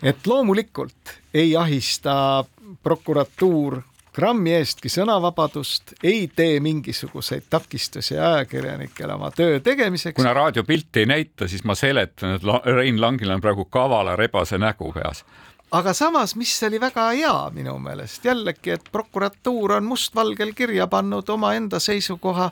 [0.04, 2.46] et loomulikult ei ahista
[2.84, 3.82] prokuratuur
[4.14, 10.16] grammi eestki sõnavabadust, ei tee mingisuguseid takistusi ajakirjanikele oma töö tegemiseks.
[10.16, 14.92] kuna raadiopilt ei näita, siis ma seletan, et Rein Langil on praegu kavala rebase nägu
[14.94, 15.26] peas
[15.74, 21.30] aga samas, mis oli väga hea minu meelest jällegi, et prokuratuur on mustvalgel kirja pannud
[21.30, 22.52] omaenda seisukoha,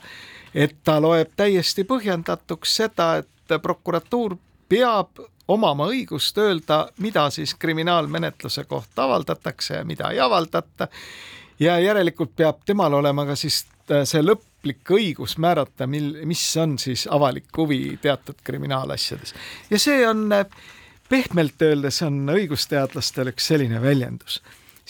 [0.53, 4.37] et ta loeb täiesti põhjendatuks seda, et prokuratuur
[4.69, 10.87] peab omama õigust öelda, mida siis kriminaalmenetluse kohta avaldatakse ja mida ei avaldata.
[11.59, 16.79] ja järelikult peab temal olema ka siis äh, see lõplik õigus määrata, mil, mis on
[16.79, 19.33] siis avalik huvi teatud kriminaalasjades
[19.69, 20.45] ja see on äh,
[21.11, 24.39] pehmelt öeldes on õigusteadlastel üks selline väljendus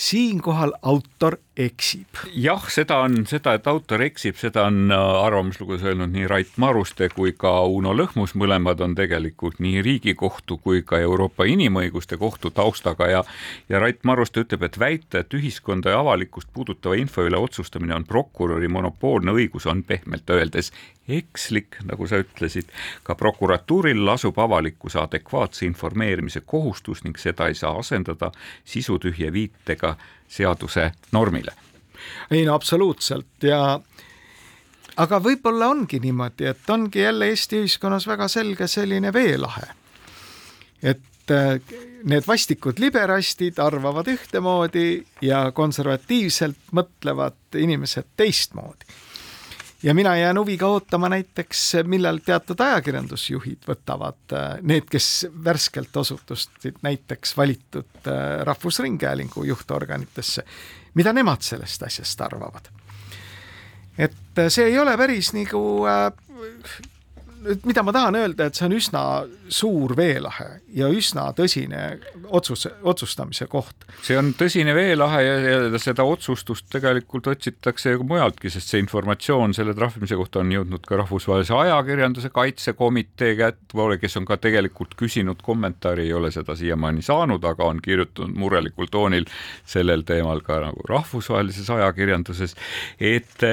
[0.01, 2.07] siinkohal autor eksib.
[2.33, 7.09] jah, seda on, seda, et autor eksib, seda on äh, arvamuslugus öelnud nii Rait Maruste
[7.13, 13.09] kui ka Uno Lõhmus, mõlemad on tegelikult nii Riigikohtu kui ka Euroopa Inimõiguste Kohtu taustaga
[13.11, 13.23] ja
[13.69, 18.07] ja Rait Maruste ütleb, et väita, et ühiskonda ja avalikkust puudutava info üle otsustamine on
[18.07, 20.71] prokuröri monopoolne õigus, on pehmelt öeldes
[21.17, 22.69] ekslik, nagu sa ütlesid.
[23.03, 28.31] ka prokuratuuril lasub avalikkuse adekvaatse informeerimise kohustus ning seda ei saa asendada
[28.65, 29.95] sisutühje viitega
[30.27, 31.53] seaduse normile.
[32.31, 33.79] ei no absoluutselt ja
[34.97, 39.67] aga võib-olla ongi niimoodi, et ongi jälle Eesti ühiskonnas väga selge selline veelahe.
[40.83, 41.61] et äh,
[42.03, 48.85] need vastikud liberastid arvavad ühtemoodi ja konservatiivselt mõtlevad inimesed teistmoodi
[49.83, 56.81] ja mina jään huviga ootama näiteks, millal teatud ajakirjandusjuhid võtavad, äh, need, kes värskelt osutusid
[56.81, 60.45] näiteks valitud äh, Rahvusringhäälingu juhtorganitesse,
[60.93, 62.69] mida nemad sellest asjast arvavad.
[63.97, 65.85] et äh, see ei ole päris nagu
[67.41, 69.01] nüüd mida ma tahan öelda, et see on üsna
[69.51, 71.81] suur veelahe ja üsna tõsine
[72.29, 73.85] otsus, otsustamise koht.
[74.05, 79.55] see on tõsine veelahe ja, ja seda otsustust tegelikult otsitakse ju mujaltki, sest see informatsioon
[79.57, 85.41] selle trahvimise kohta on jõudnud ka Rahvusvahelise Ajakirjanduse Kaitsekomitee kätte, kes on ka tegelikult küsinud
[85.43, 89.25] kommentaari, ei ole seda siiamaani saanud, aga on kirjutanud murelikul toonil
[89.65, 92.55] sellel teemal ka nagu rahvusvahelises ajakirjanduses,
[92.99, 93.49] et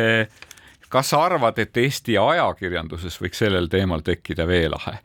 [0.88, 4.98] kas sa arvad, et Eesti ajakirjanduses võiks sellel teemal tekkida veelahe?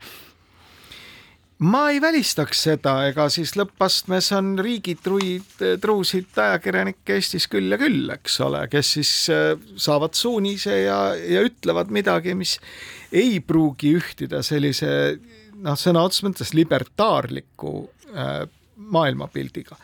[1.64, 8.10] ma ei välistaks seda, ega siis lõppastmes on riigitruid, truusid ajakirjanikke Eestis küll ja küll,
[8.10, 12.58] eks ole, kes siis äh, saavad suunise ja, ja ütlevad midagi, mis
[13.14, 14.90] ei pruugi ühtida sellise
[15.54, 17.76] noh, sõna otseses mõttes libertaarliku
[18.12, 18.42] äh,
[18.76, 19.78] maailmapildiga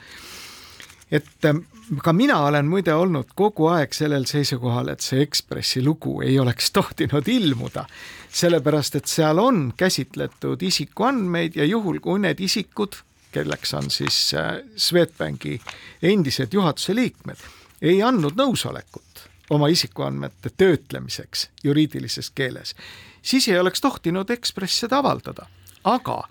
[1.10, 1.64] et ähm,
[1.98, 6.70] ka mina olen muide olnud kogu aeg sellel seisukohal, et see Ekspressi lugu ei oleks
[6.76, 7.84] tohtinud ilmuda,
[8.30, 13.00] sellepärast et seal on käsitletud isikuandmeid ja juhul, kui need isikud,
[13.32, 15.60] kelleks on siis äh, Swedbanki
[16.02, 17.42] endised juhatuse liikmed,
[17.82, 22.74] ei andnud nõusolekut oma isikuandmete töötlemiseks juriidilises keeles,
[23.22, 25.46] siis ei oleks tohtinud Ekspress seda avaldada,
[25.84, 26.22] aga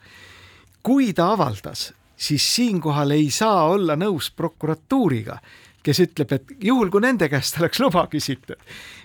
[0.84, 5.40] kui ta avaldas siis siinkohal ei saa olla nõus prokuratuuriga,
[5.84, 8.60] kes ütleb, et juhul, kui nende käest oleks luba küsitud,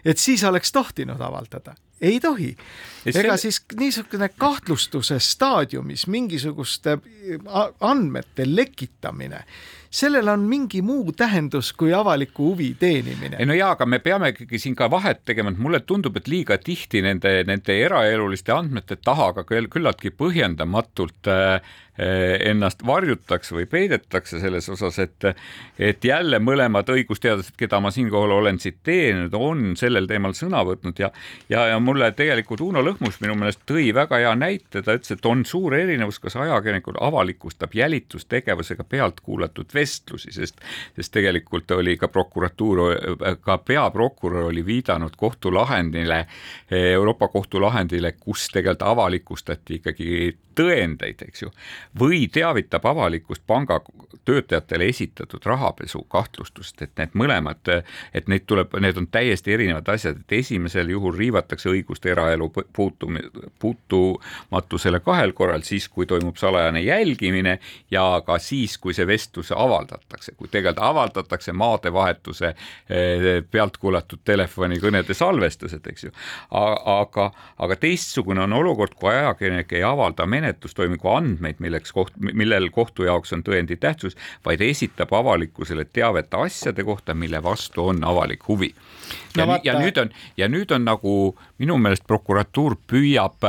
[0.04, 1.74] et siis oleks tohtinud avaldada.
[2.00, 2.56] ei tohi.
[3.06, 6.98] ega siis niisugune kahtlustuse staadiumis mingisuguste
[7.80, 9.44] andmete lekitamine
[9.94, 13.36] sellel on mingi muu tähendus kui avaliku huvi teenimine.
[13.38, 16.28] ei no jaa, aga me peame ikkagi siin ka vahet tegema, et mulle tundub, et
[16.30, 24.40] liiga tihti nende, nende eraeluliste andmete taha ka küllaltki põhjendamatult äh, ennast varjutakse või peidetakse
[24.42, 25.28] selles osas, et
[25.78, 31.12] et jälle mõlemad õigusteadlased, keda ma siinkohal olen tsiteerinud, on sellel teemal sõna võtnud ja
[31.48, 35.26] ja, ja mulle tegelikult Uno Lõhmus minu meelest tõi väga hea näite, ta ütles, et
[35.26, 40.60] on suur erinevus, kas ajakirjanikud avalikustab jälitustegevusega pealt kuulatud vestlusi, sest,
[40.96, 42.82] sest tegelikult oli ka prokuratuur,
[43.44, 46.24] ka peaprokurör oli viidanud kohtulahendile,
[46.70, 51.50] Euroopa Kohtu lahendile, kus tegelikult avalikustati ikkagi tõendeid, eks ju,
[52.00, 53.80] või teavitab avalikkust panga
[54.24, 57.60] töötajatele esitatud rahapesu kahtlustust, et need mõlemad,
[58.14, 63.20] et neid tuleb, need on täiesti erinevad asjad, et esimesel juhul riivatakse õigust eraelu puutum-,
[63.58, 67.58] puutumatusele kahel korral, siis kui toimub salajane jälgimine
[67.90, 75.14] ja ka siis, kui see vestlus avaldatakse, kui tegelikult avaldatakse maadevahetuse eh, pealt kuulatud telefonikõnede
[75.14, 76.14] salvestused, eks ju.
[76.50, 82.68] aga, aga teistsugune on olukord, kui ajakirjanik ei avalda menetlust, menetlustoimingu andmeid, milleks koht, millel
[82.74, 88.46] kohtu jaoks on tõendi tähtsus, vaid esitab avalikkusele teavet asjade kohta, mille vastu on avalik
[88.48, 88.74] huvi.
[89.36, 91.16] ja, no, ja nüüd on, ja nüüd on nagu
[91.58, 93.42] minu meelest prokuratuur püüab,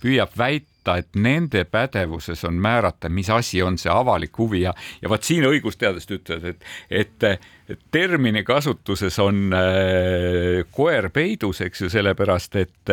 [0.00, 4.74] püüab väita, võtta, et nende pädevuses on määrata, mis asi on see avalik huvi ja,
[5.02, 7.40] ja vot siin õigusteadlased ütlevad, et, et
[7.90, 12.92] termini kasutuses on äh, koer peidus, eks ju, sellepärast et,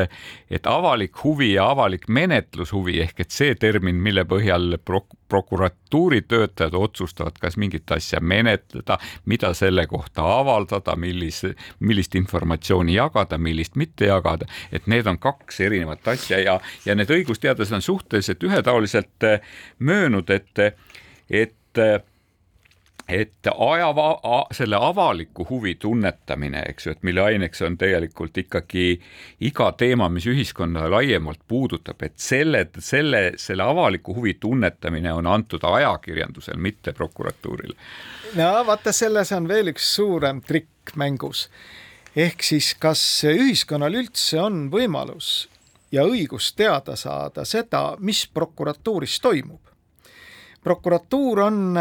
[0.49, 6.75] et avalik huvi ja avalik menetlushuvi ehk et see termin, mille põhjal prok prokuratuuri töötajad
[6.77, 14.11] otsustavad, kas mingit asja menetleda, mida selle kohta avaldada, millise, millist informatsiooni jagada, millist mitte
[14.11, 19.55] jagada, et need on kaks erinevat asja ja, ja need õigusteadlased on suhteliselt ühetaoliselt äh,
[19.79, 20.65] möönud, et,
[21.29, 21.81] et
[23.07, 23.87] et aja,
[24.51, 28.85] selle avaliku huvi tunnetamine, eks ju, et mille aineks on tegelikult ikkagi
[29.43, 35.63] iga teema, mis ühiskonda laiemalt puudutab, et selle, selle, selle avaliku huvi tunnetamine on antud
[35.67, 37.75] ajakirjandusel, mitte prokuratuurile.
[38.39, 41.49] no vaata, selles on veel üks suurem trikk mängus.
[42.15, 45.49] ehk siis, kas ühiskonnal üldse on võimalus
[45.91, 49.61] ja õigus teada saada seda, mis prokuratuuris toimub?
[50.63, 51.75] prokuratuur on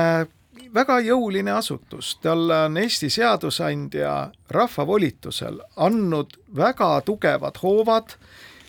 [0.75, 8.17] väga jõuline asutus, talle on Eesti seadusandja rahva volitusel andnud väga tugevad hoovad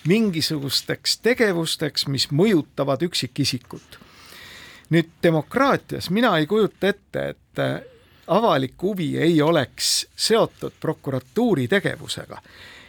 [0.07, 3.99] mingisugusteks tegevusteks, mis mõjutavad üksikisikut.
[4.89, 7.83] nüüd demokraatias mina ei kujuta ette, et
[8.27, 12.41] avalik huvi ei oleks seotud prokuratuuri tegevusega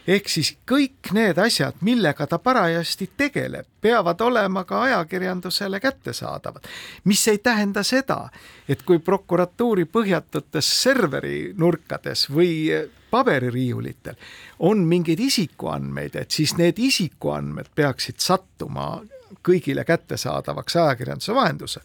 [0.07, 6.67] ehk siis kõik need asjad, millega ta parajasti tegeleb, peavad olema ka ajakirjandusele kättesaadavad.
[7.03, 8.29] mis ei tähenda seda,
[8.69, 12.69] et kui prokuratuuri põhjatutes serveri nurkades või
[13.11, 14.15] pabeririiulitel
[14.59, 19.01] on mingeid isikuandmeid, et siis need isikuandmed peaksid sattuma
[19.45, 21.81] kõigile kättesaadavaks ajakirjanduse vahendusel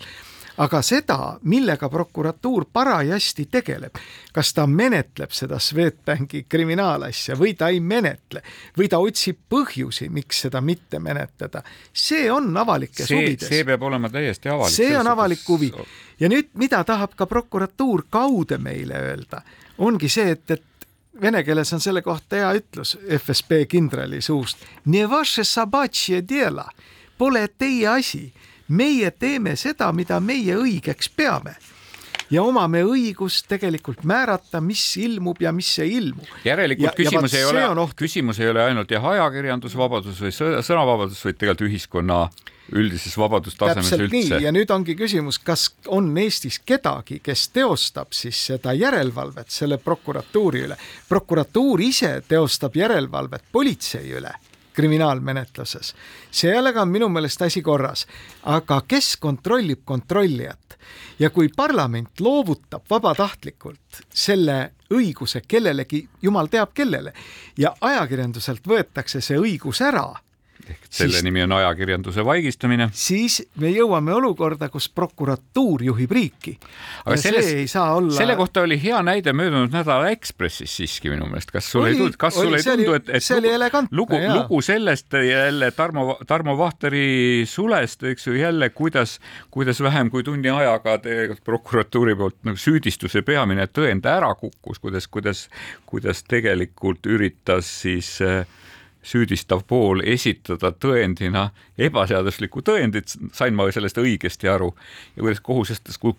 [0.56, 3.98] aga seda, millega prokuratuur parajasti tegeleb,
[4.32, 8.42] kas ta menetleb seda Swedbanki kriminaalasja või ta ei menetle
[8.78, 13.48] või ta otsib põhjusi, miks seda mitte menetleda, see on avalikes see, huvides.
[13.48, 14.74] see peab olema täiesti avalik.
[14.74, 15.72] see on avalik huvi
[16.20, 19.42] ja nüüd, mida tahab ka prokuratuur kaude meile öelda,
[19.78, 20.64] ongi see, et, et
[21.22, 24.58] vene keeles on selle kohta hea ütlus FSB kindrali suust.
[27.20, 28.32] Pole teie asi
[28.70, 31.56] meie teeme seda, mida meie õigeks peame
[32.30, 36.22] ja omame õigust tegelikult määrata, mis ilmub ja mis ei ilmu.
[36.44, 41.40] järelikult ja, küsimus ja ei ole, küsimus ei ole ainult jah, ajakirjandusvabadus või sõnavabadus, vaid
[41.40, 42.20] tegelikult ühiskonna
[42.70, 44.38] üldises vabadustasemes üldse.
[44.44, 50.62] ja nüüd ongi küsimus, kas on Eestis kedagi, kes teostab siis seda järelevalvet selle prokuratuuri
[50.68, 50.78] üle.
[51.08, 54.30] prokuratuur ise teostab järelevalvet politsei üle
[54.80, 55.94] kriminaalmenetluses.
[56.30, 58.06] sellega on minu meelest asi korras,
[58.42, 60.78] aga kes kontrollib kontrollijat?
[61.18, 67.12] ja kui parlament loovutab vabatahtlikult selle õiguse kellelegi, jumal teab kellele,
[67.58, 70.08] ja ajakirjanduselt võetakse see õigus ära
[70.70, 72.88] ehk selle siis, nimi on ajakirjanduse vaigistamine.
[72.92, 76.56] siis me jõuame olukorda, kus prokuratuur juhib riiki.
[77.04, 78.14] aga selles, see ei saa olla.
[78.16, 82.18] selle kohta oli hea näide möödunud nädala Ekspressis siiski minu meelest, kas sulle ei tundu,
[82.20, 87.44] kas sulle ei tundu, et, et see lugu, lugu, lugu sellest jälle Tarmo, Tarmo Vahteri
[87.48, 89.18] sulest, eks ju, jälle kuidas,
[89.50, 95.08] kuidas vähem kui tunni ajaga tegelikult prokuratuuri poolt nagu süüdistuse peamine tõend ära kukkus, kuidas,
[95.08, 95.46] kuidas,
[95.86, 98.46] kuidas tegelikult üritas siis äh,
[99.02, 101.48] süüdistav pool esitada tõendina
[101.80, 104.70] ebaseaduslikku tõendit, sain ma sellest õigesti aru,
[105.16, 105.72] ja kuidas kohus,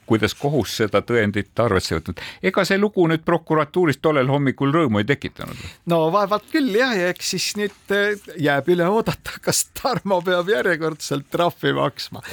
[0.09, 2.21] kuidas kohus seda tõendit arvesse võtnud.
[2.43, 5.57] ega see lugu nüüd prokuratuuris tollel hommikul rõõmu ei tekitanud?
[5.85, 10.49] no vaevalt küll jah, ja eks siis nüüd äh, jääb üle oodata, kas Tarmo peab
[10.49, 12.23] järjekordselt trahvi maksma.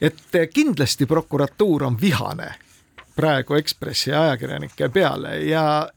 [0.00, 2.52] et äh, kindlasti prokuratuur on vihane
[3.16, 5.88] praegu Ekspressi ajakirjanike peale ja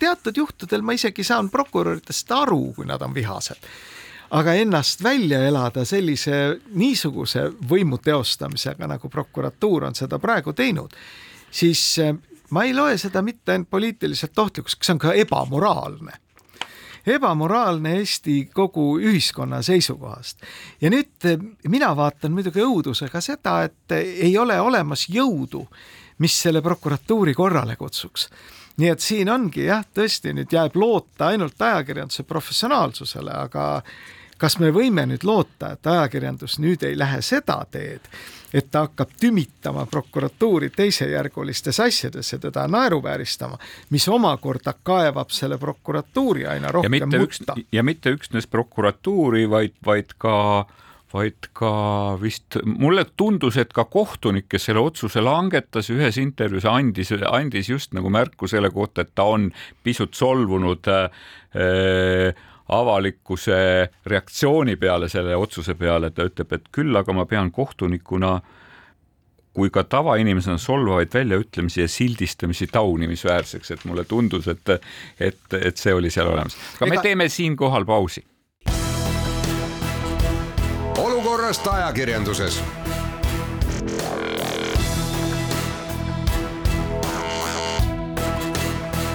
[0.00, 3.68] teatud juhtudel ma isegi saan prokuröridest aru, kui nad on vihased.
[4.30, 10.94] aga ennast välja elada sellise niisuguse võimu teostamisega, nagu prokuratuur on seda praegu teinud,
[11.50, 12.14] siis eh,
[12.50, 16.14] ma ei loe seda mitte ainult poliitiliselt ohtlikuks, see on ka ebamoraalne
[17.06, 20.38] ebamoraalne Eesti kogu ühiskonna seisukohast.
[20.80, 25.66] ja nüüd eh, mina vaatan muidugi õudusega seda, et ei ole olemas jõudu,
[26.18, 28.28] mis selle prokuratuuri korrale kutsuks
[28.80, 33.66] nii et siin ongi jah, tõesti nüüd jääb loota ainult ajakirjanduse professionaalsusele, aga
[34.40, 38.06] kas me võime nüüd loota, et ajakirjandus nüüd ei lähe seda teed,
[38.56, 43.58] et ta hakkab tümitama prokuratuuri teisejärgulistes asjades ja teda naeruvääristama,
[43.90, 47.56] mis omakorda kaevab selle prokuratuuri aina rohkem mutta.
[47.72, 50.66] ja mitte üksnes prokuratuuri, vaid, vaid ka
[51.10, 51.70] vaid ka
[52.20, 57.96] vist mulle tundus, et ka kohtunik, kes selle otsuse langetas, ühes intervjuus andis, andis just
[57.96, 59.48] nagu märku selle kohta, et ta on
[59.82, 63.58] pisut solvunud äh, avalikkuse
[64.06, 68.38] reaktsiooni peale selle otsuse peale, ta ütleb, et küll aga ma pean kohtunikuna
[69.50, 74.76] kui ka tavainimesena solvavaid väljaütlemisi ja sildistamisi taunimisväärseks, et mulle tundus, et,
[75.18, 76.54] et, et see oli seal olemas.
[76.78, 78.22] aga me teeme siinkohal pausi
[81.30, 82.62] olukorrast ajakirjanduses.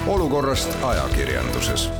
[0.06, 1.90] olukorrast ajakirjanduses.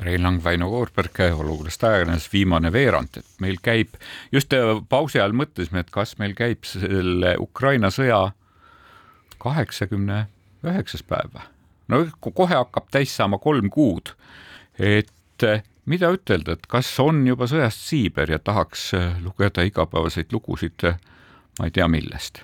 [0.00, 3.98] Rein Lang, Väino Koorberg, olukorrast ajakirjanduses viimane veerand, et meil käib,
[4.32, 4.54] just
[4.88, 8.20] pausi ajal mõtlesime, et kas meil käib selle Ukraina sõja
[9.42, 10.28] kaheksakümne
[10.62, 11.48] üheksas päev või?
[11.88, 14.14] no kohe hakkab täis saama kolm kuud,
[14.78, 15.42] et
[15.88, 20.98] mida ütelda, et kas on juba sõjast siiber ja tahaks äh, lugeda igapäevaseid lugusid, äh,
[21.58, 22.42] ma ei tea millest,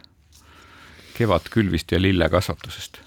[1.18, 3.03] kevadkülvist ja lillekasvatusest?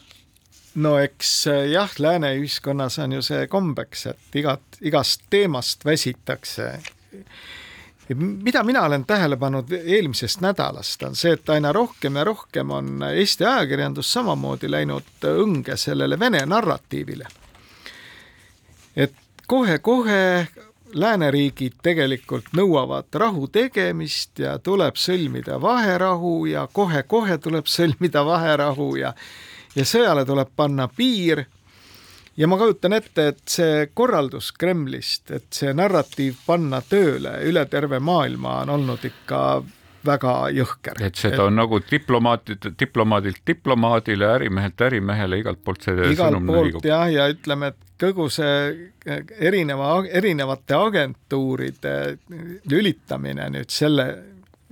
[0.77, 6.77] no eks äh, jah, lääne ühiskonnas on ju see kombeks, et igat, igast teemast väsitakse.
[8.15, 13.03] mida mina olen tähele pannud eelmisest nädalast, on see, et aina rohkem ja rohkem on
[13.09, 17.27] Eesti ajakirjandus samamoodi läinud õnge sellele Vene narratiivile.
[18.95, 20.47] et kohe-kohe
[20.93, 29.13] lääneriigid tegelikult nõuavad rahu tegemist ja tuleb sõlmida vaherahu ja kohe-kohe tuleb sõlmida vaherahu ja
[29.75, 31.45] ja sõjale tuleb panna piir.
[32.37, 37.99] ja ma kujutan ette, et see korraldus Kremlist, et see narratiiv panna tööle üle terve
[37.99, 39.63] maailma on olnud ikka
[40.07, 41.01] väga jõhker.
[41.03, 46.71] et seda et, on nagu diplomaatid, diplomaadilt diplomaadile, ärimehelt ärimehele, igalt poolt see igalt poolt
[46.71, 46.87] liigub.
[46.87, 48.91] jah, ja ütleme, et kogu see
[49.39, 49.91] erineva,
[50.21, 51.95] erinevate agentuuride
[52.69, 54.07] lülitamine nüüd selle,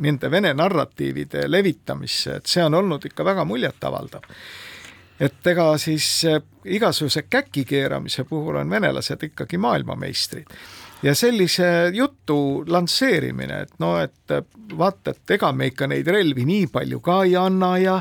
[0.06, 4.26] nende Vene narratiivide levitamisse, et see on olnud ikka väga muljetavaldav
[5.20, 6.08] et ega siis
[6.66, 10.52] igasuguse käki keeramise puhul on venelased ikkagi maailmameistrid
[11.06, 14.34] ja sellise jutu lansseerimine, et no et
[14.78, 17.98] vaata, et ega me ikka neid relvi nii palju ka ei anna ja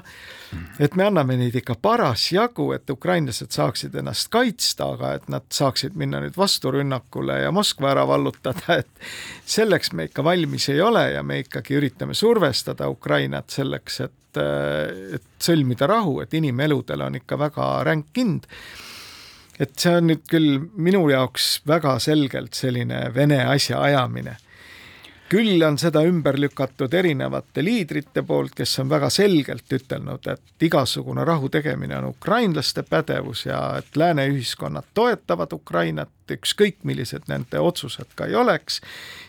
[0.80, 5.98] et me anname neid ikka parasjagu, et ukrainlased saaksid ennast kaitsta, aga et nad saaksid
[6.00, 9.04] minna nüüd vasturünnakule ja Moskva ära vallutada, et
[9.44, 14.42] selleks me ikka valmis ei ole ja me ikkagi üritame survestada Ukrainat selleks, et,
[15.20, 18.48] et sõlmida rahu, et inimeludel on ikka väga ränk hind
[19.60, 24.36] et see on nüüd küll minu jaoks väga selgelt selline Vene asja ajamine.
[25.28, 31.24] küll on seda ümber lükatud erinevate liidrite poolt, kes on väga selgelt ütelnud, et igasugune
[31.24, 38.14] rahu tegemine on ukrainlaste pädevus ja et lääne ühiskonnad toetavad Ukrainat, ükskõik millised nende otsused
[38.14, 38.80] ka ei oleks,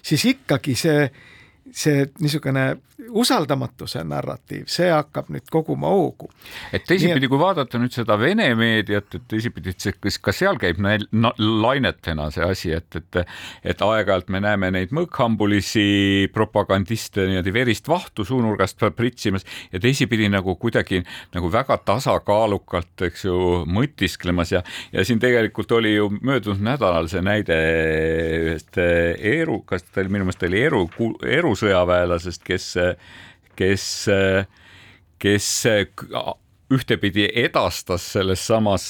[0.04, 1.10] siis ikkagi see
[1.76, 2.70] see niisugune
[3.12, 6.30] usaldamatuse narratiiv, see hakkab nüüd koguma hoogu.
[6.74, 10.60] et teisipidi, kui vaadata nüüd seda Vene meediat, et teisipidi, et see, kas ka seal
[10.62, 13.20] käib näil, na, lainetena see asi, et, et
[13.76, 20.56] et aeg-ajalt me näeme neid mõõkhambulisi propagandiste niimoodi verist vahtu suunurgast pritsimas ja teisipidi nagu
[20.62, 21.02] kuidagi
[21.36, 24.64] nagu väga tasakaalukalt, eks ju, mõtisklemas ja,
[24.96, 27.60] ja siin tegelikult oli ju möödunud nädalal see näide
[28.40, 30.86] ühest Eeru, kas ta oli minu meelest oli Eeru,
[31.28, 32.72] Eeru sõjaväelasest, kes,
[33.60, 33.86] kes,
[35.22, 35.52] kes
[36.76, 38.90] ühtepidi edastas selles samas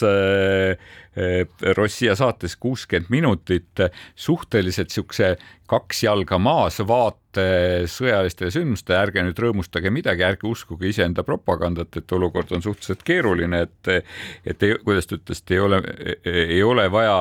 [1.76, 3.82] Rossija saates kuuskümmend minutit
[4.15, 5.34] suhteliselt siukse
[5.67, 12.15] kaks jalga maas vaate sõjalistele sündmustele, ärge nüüd rõõmustage midagi, ärge uskuge iseenda propagandat, et
[12.15, 13.91] olukord on suhteliselt keeruline, et
[14.45, 15.82] et ei, kuidas ta ütles, et ei ole,
[16.23, 17.19] ei ole vaja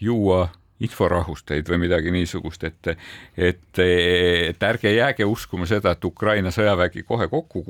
[0.00, 0.48] juua
[0.80, 2.92] inforahusteid või midagi niisugust, et,
[3.36, 7.62] et, et ärge jääge uskuma seda, et Ukraina sõjavägi kohe kokku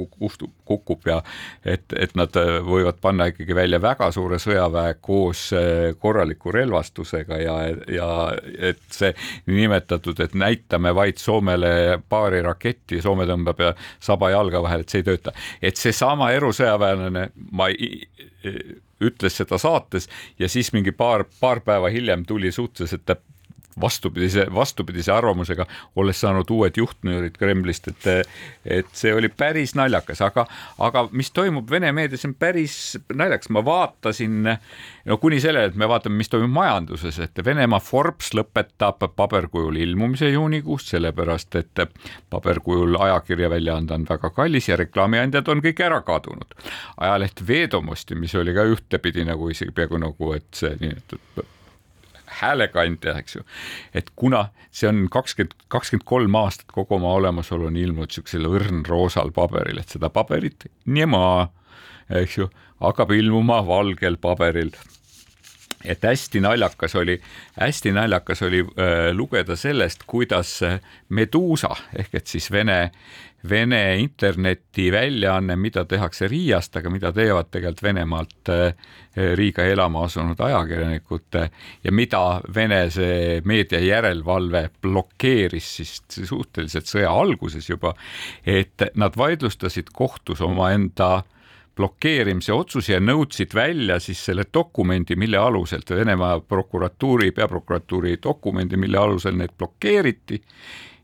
[0.71, 1.19] kukub ja
[1.65, 2.37] et, et nad
[2.67, 7.57] võivad panna ikkagi välja väga suure sõjaväe koos eh, korraliku relvastusega ja,
[7.91, 8.11] ja
[8.71, 9.13] et see
[9.51, 15.03] niinimetatud, et näitame vaid Soomele paari raketti, Soome tõmbab ja saba jalga vahele, et see
[15.03, 15.35] ei tööta.
[15.63, 18.05] et seesama erusõjaväelane, ma ei,
[19.01, 23.07] ütles seda saates ja siis mingi paar, paar päeva hiljem tuli suhteliselt
[23.81, 25.67] vastupidise, vastupidise arvamusega,
[25.97, 28.29] olles saanud uued juhtnöörid Kremlist, et,
[28.65, 30.47] et see oli päris naljakas, aga,
[30.79, 34.49] aga mis toimub Vene meedias, on päris naljakas, ma vaatasin,
[35.07, 40.31] no kuni selleni, et me vaatame, mis toimub majanduses, et Venemaa Forbes lõpetab paberkujul ilmumise
[40.31, 41.85] juunikuust, sellepärast et
[42.31, 46.59] paberkujul ajakirja välja anda on väga kallis ja reklaamiandjad on kõik ära kadunud.
[46.97, 51.49] ajaleht Vedomosti, mis oli ka ühtepidi nagu isegi peaaegu nagu, et see nii-öelda
[52.41, 53.45] häälekandja, eks ju.
[53.95, 59.35] et kuna see on kakskümmend, kakskümmend kolm aastat kogu oma olemasolu on ilmunud siuksel õrnroosal
[59.35, 61.51] paberil, et seda paberit niema,
[62.23, 62.49] eks ju,
[62.81, 64.73] hakkab ilmuma valgel paberil
[65.85, 67.17] et hästi naljakas oli,
[67.61, 70.59] hästi naljakas oli äh, lugeda sellest, kuidas
[71.09, 72.91] Meduusa ehk et siis Vene,
[73.49, 78.75] Vene internetiväljaanne, mida tehakse Riiast, aga mida teevad tegelikult Venemaalt äh,
[79.37, 81.49] Riiga elama asunud ajakirjanikud äh,
[81.85, 82.21] ja mida
[82.55, 85.97] Vene see meedia järelevalve blokeeris siis
[86.29, 87.95] suhteliselt sõja alguses juba,
[88.45, 91.23] et nad vaidlustasid kohtus omaenda
[91.81, 98.99] blokeerimise otsuse ja nõudsid välja siis selle dokumendi, mille alusel, Venemaa prokuratuuri, peaprokuratuuri dokumendi, mille
[98.99, 100.43] alusel need blokeeriti.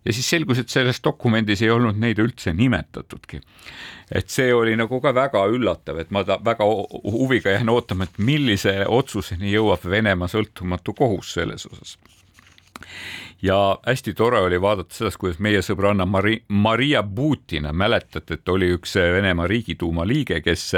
[0.07, 3.41] Ja siis selgus, et selles dokumendis ei olnud neid üldse nimetatudki.
[4.13, 6.65] et see oli nagu ka väga üllatav, et ma ta väga
[7.05, 11.97] huviga jään ootama, et millise otsuseni jõuab Venemaa sõltumatu kohus selles osas
[13.43, 18.71] ja hästi tore oli vaadata sellest, kuidas meie sõbranna Mari-, Maria Butina, mäletate, et oli
[18.77, 20.73] üks Venemaa Riigiduuma liige, kes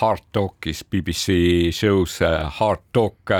[0.00, 1.38] Hard Talkis, BBC
[1.74, 2.20] show's
[2.58, 3.34] Hard Talk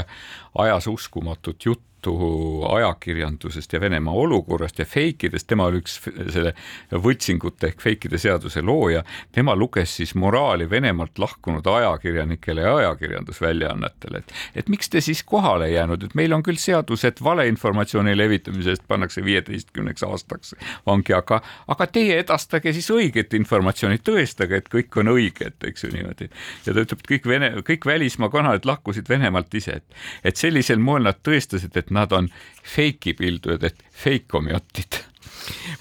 [0.59, 5.99] ajas uskumatut juttu juttu ajakirjandusest ja Venemaa olukorrast ja fake idest, tema oli üks
[6.31, 6.55] selle
[6.93, 14.33] võltsingute ehk fake'ide seaduse looja, tema luges siis moraali Venemaalt lahkunud ajakirjanikele ja ajakirjandusväljaannetele, et
[14.55, 18.71] et miks te siis kohale ei jäänud, et meil on küll seadus, et valeinformatsiooni levitamise
[18.71, 20.55] eest pannakse viieteistkümneks aastaks
[20.87, 25.85] vangi, aga aga teie edastage siis õiget informatsiooni, tõestage, et kõik on õige, et eks
[25.85, 26.31] ju niimoodi.
[26.67, 29.85] ja ta ütleb, et kõik Vene, kõik välismaa kanalid lahkusid Venemaalt ise, et
[30.25, 32.29] et sellisel moel nad tõestasid, et nad on
[32.77, 35.05] fake'i pildujad, et feikomjotid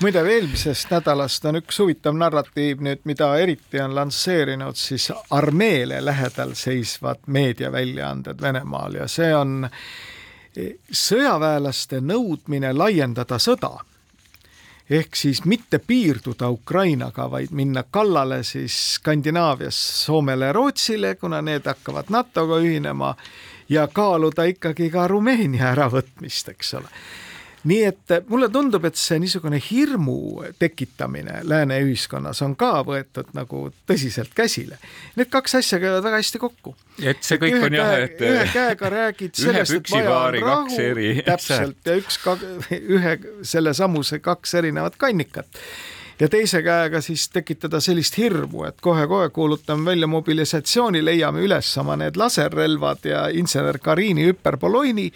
[0.01, 6.53] muide, eelmisest nädalast on üks huvitav narratiiv nüüd, mida eriti on lansseerinud siis armeele lähedal
[6.55, 9.67] seisvad meediaväljaanded Venemaal ja see on
[10.91, 13.77] sõjaväelaste nõudmine laiendada sõda.
[14.89, 21.65] ehk siis mitte piirduda Ukrainaga, vaid minna kallale siis Skandinaavias Soomele ja Rootsile, kuna need
[21.65, 23.15] hakkavad NATO-ga ühinema
[23.69, 26.91] ja kaaluda ikkagi ka Rumeenia äravõtmist, eks ole
[27.67, 33.67] nii et mulle tundub, et see niisugune hirmu tekitamine lääne ühiskonnas on ka võetud nagu
[33.89, 34.77] tõsiselt käsile.
[35.17, 36.75] Need kaks asja käivad väga hästi kokku.
[37.01, 40.79] et see kõik ühe on jah, et ühe käega räägid sellest, et vaja on rahu,
[41.25, 42.21] täpselt ja üks,
[42.97, 45.61] ühe sellesamuse kaks erinevat kannikat
[46.19, 51.97] ja teise käega siis tekitada sellist hirmu, et kohe-kohe kuulutame välja mobilisatsiooni, leiame üles oma
[51.99, 55.11] need laserrelvad ja insener Karini hüperpoloini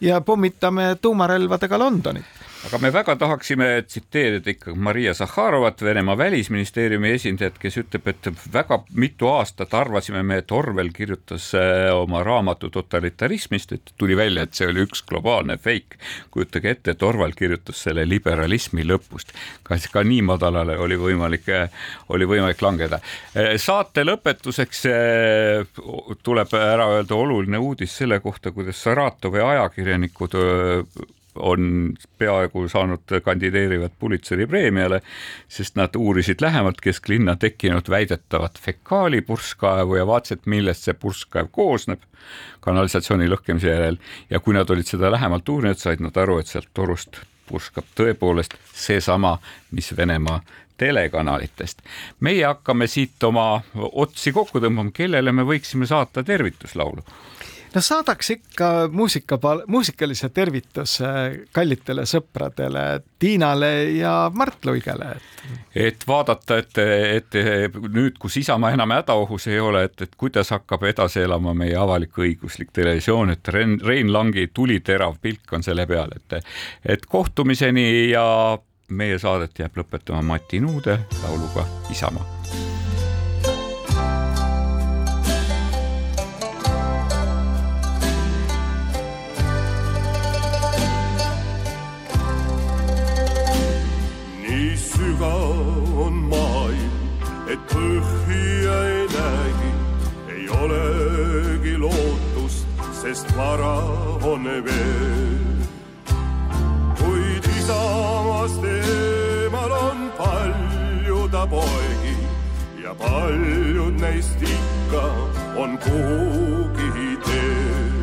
[0.00, 7.58] ja pommitame tuumarelvadega Londonit aga me väga tahaksime tsiteerida ikkagi Maria Zahharovat, Venemaa välisministeeriumi esindajat,
[7.60, 13.72] kes ütleb, et väga mitu aastat arvasime me, et Orwell kirjutas äh, oma raamatu totalitarismist,
[13.76, 16.00] et tuli välja, et see oli üks globaalne fake.
[16.30, 19.34] kujutage ette, et Orwell kirjutas selle liberalismi lõpust.
[19.62, 23.00] kas ka nii madalale oli võimalik, äh, oli võimalik langeda?
[23.36, 24.86] Äh, saate lõpetuseks
[26.22, 30.34] tuleb ära öelda oluline uudis selle kohta, kuidas Saratovi ajakirjanikud
[31.36, 35.00] on peaaegu saanud kandideerivad Pulitzeri preemiale,
[35.48, 42.02] sest nad uurisid lähemalt kesklinna tekkinud väidetavat fekaalipurskkaevu ja vaatasid, millest see purskkaev koosneb
[42.60, 43.98] kanalisatsiooni lõhkemise järel
[44.30, 48.56] ja kui nad olid seda lähemalt uurinud, said nad aru, et sealt torust purskab tõepoolest
[48.74, 49.36] seesama,
[49.70, 50.40] mis Venemaa
[50.76, 51.82] telekanalitest.
[52.20, 57.04] meie hakkame siit oma otsi kokku tõmbama, kellele me võiksime saata tervituslaulu
[57.74, 61.08] no saadaks ikka muusika, muusikalise tervituse
[61.52, 62.84] kallitele sõpradele
[63.18, 65.16] Tiinale ja Mart Luigele.
[65.74, 67.38] et vaadata, et, et
[67.88, 72.72] nüüd, kus Isamaa enam hädaohus ei ole, et, et kuidas hakkab edasi elama meie avalik-õiguslik
[72.72, 76.40] televisioon, et Rein, Rein Langi tuliterav pilk on selle peal, et,
[76.84, 78.58] et kohtumiseni ja
[78.88, 82.64] meie saadet jääb lõpetama Mati Nuude lauluga Isamaa
[103.06, 103.76] sest vara
[104.22, 105.60] on veel.
[106.98, 112.16] kuid Isamaast eemal on palju ta poegi
[112.82, 115.04] ja paljud neist ikka
[115.62, 117.96] on kuhugi teel.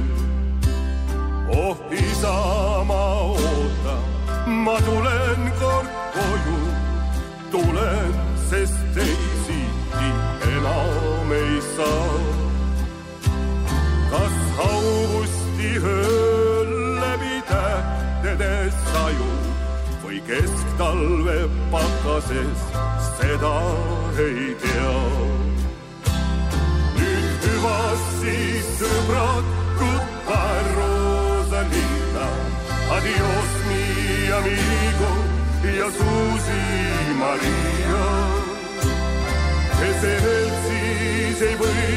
[1.59, 3.97] oh Isamaa, oota,
[4.65, 6.59] ma tulen kord koju,
[7.51, 8.13] tulen,
[8.49, 9.32] sest teisiti
[11.73, 12.43] enam ei saa.
[14.57, 16.73] Augusti höll
[18.93, 19.29] taju
[20.03, 22.61] või kesktalve pakases,
[23.17, 23.55] seda
[24.19, 24.93] ei tea.
[26.97, 28.37] nüüd hüvasti
[28.77, 29.45] sõbrad,
[29.79, 32.27] goodbye Rosalina,
[32.97, 35.11] adios mi amigo
[35.63, 36.61] ja Susi
[37.17, 38.32] Maria.
[39.83, 40.03] Kes
[40.65, 41.87] siis ei või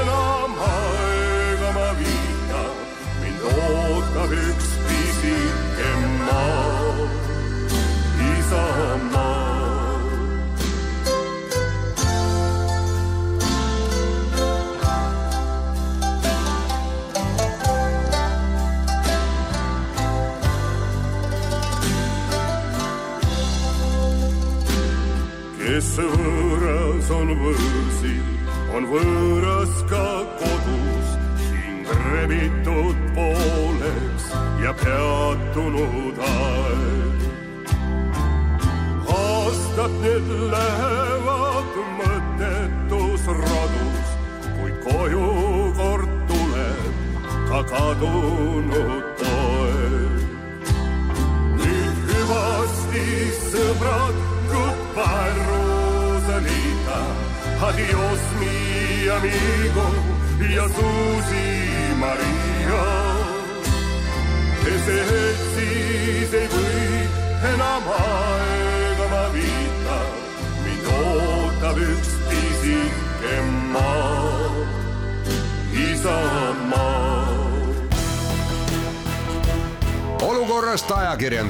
[0.00, 2.62] enam aega ma viita,
[3.20, 5.90] mind ootab üks pisike
[6.22, 6.63] maa,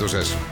[0.05, 0.43] ajakirjanduses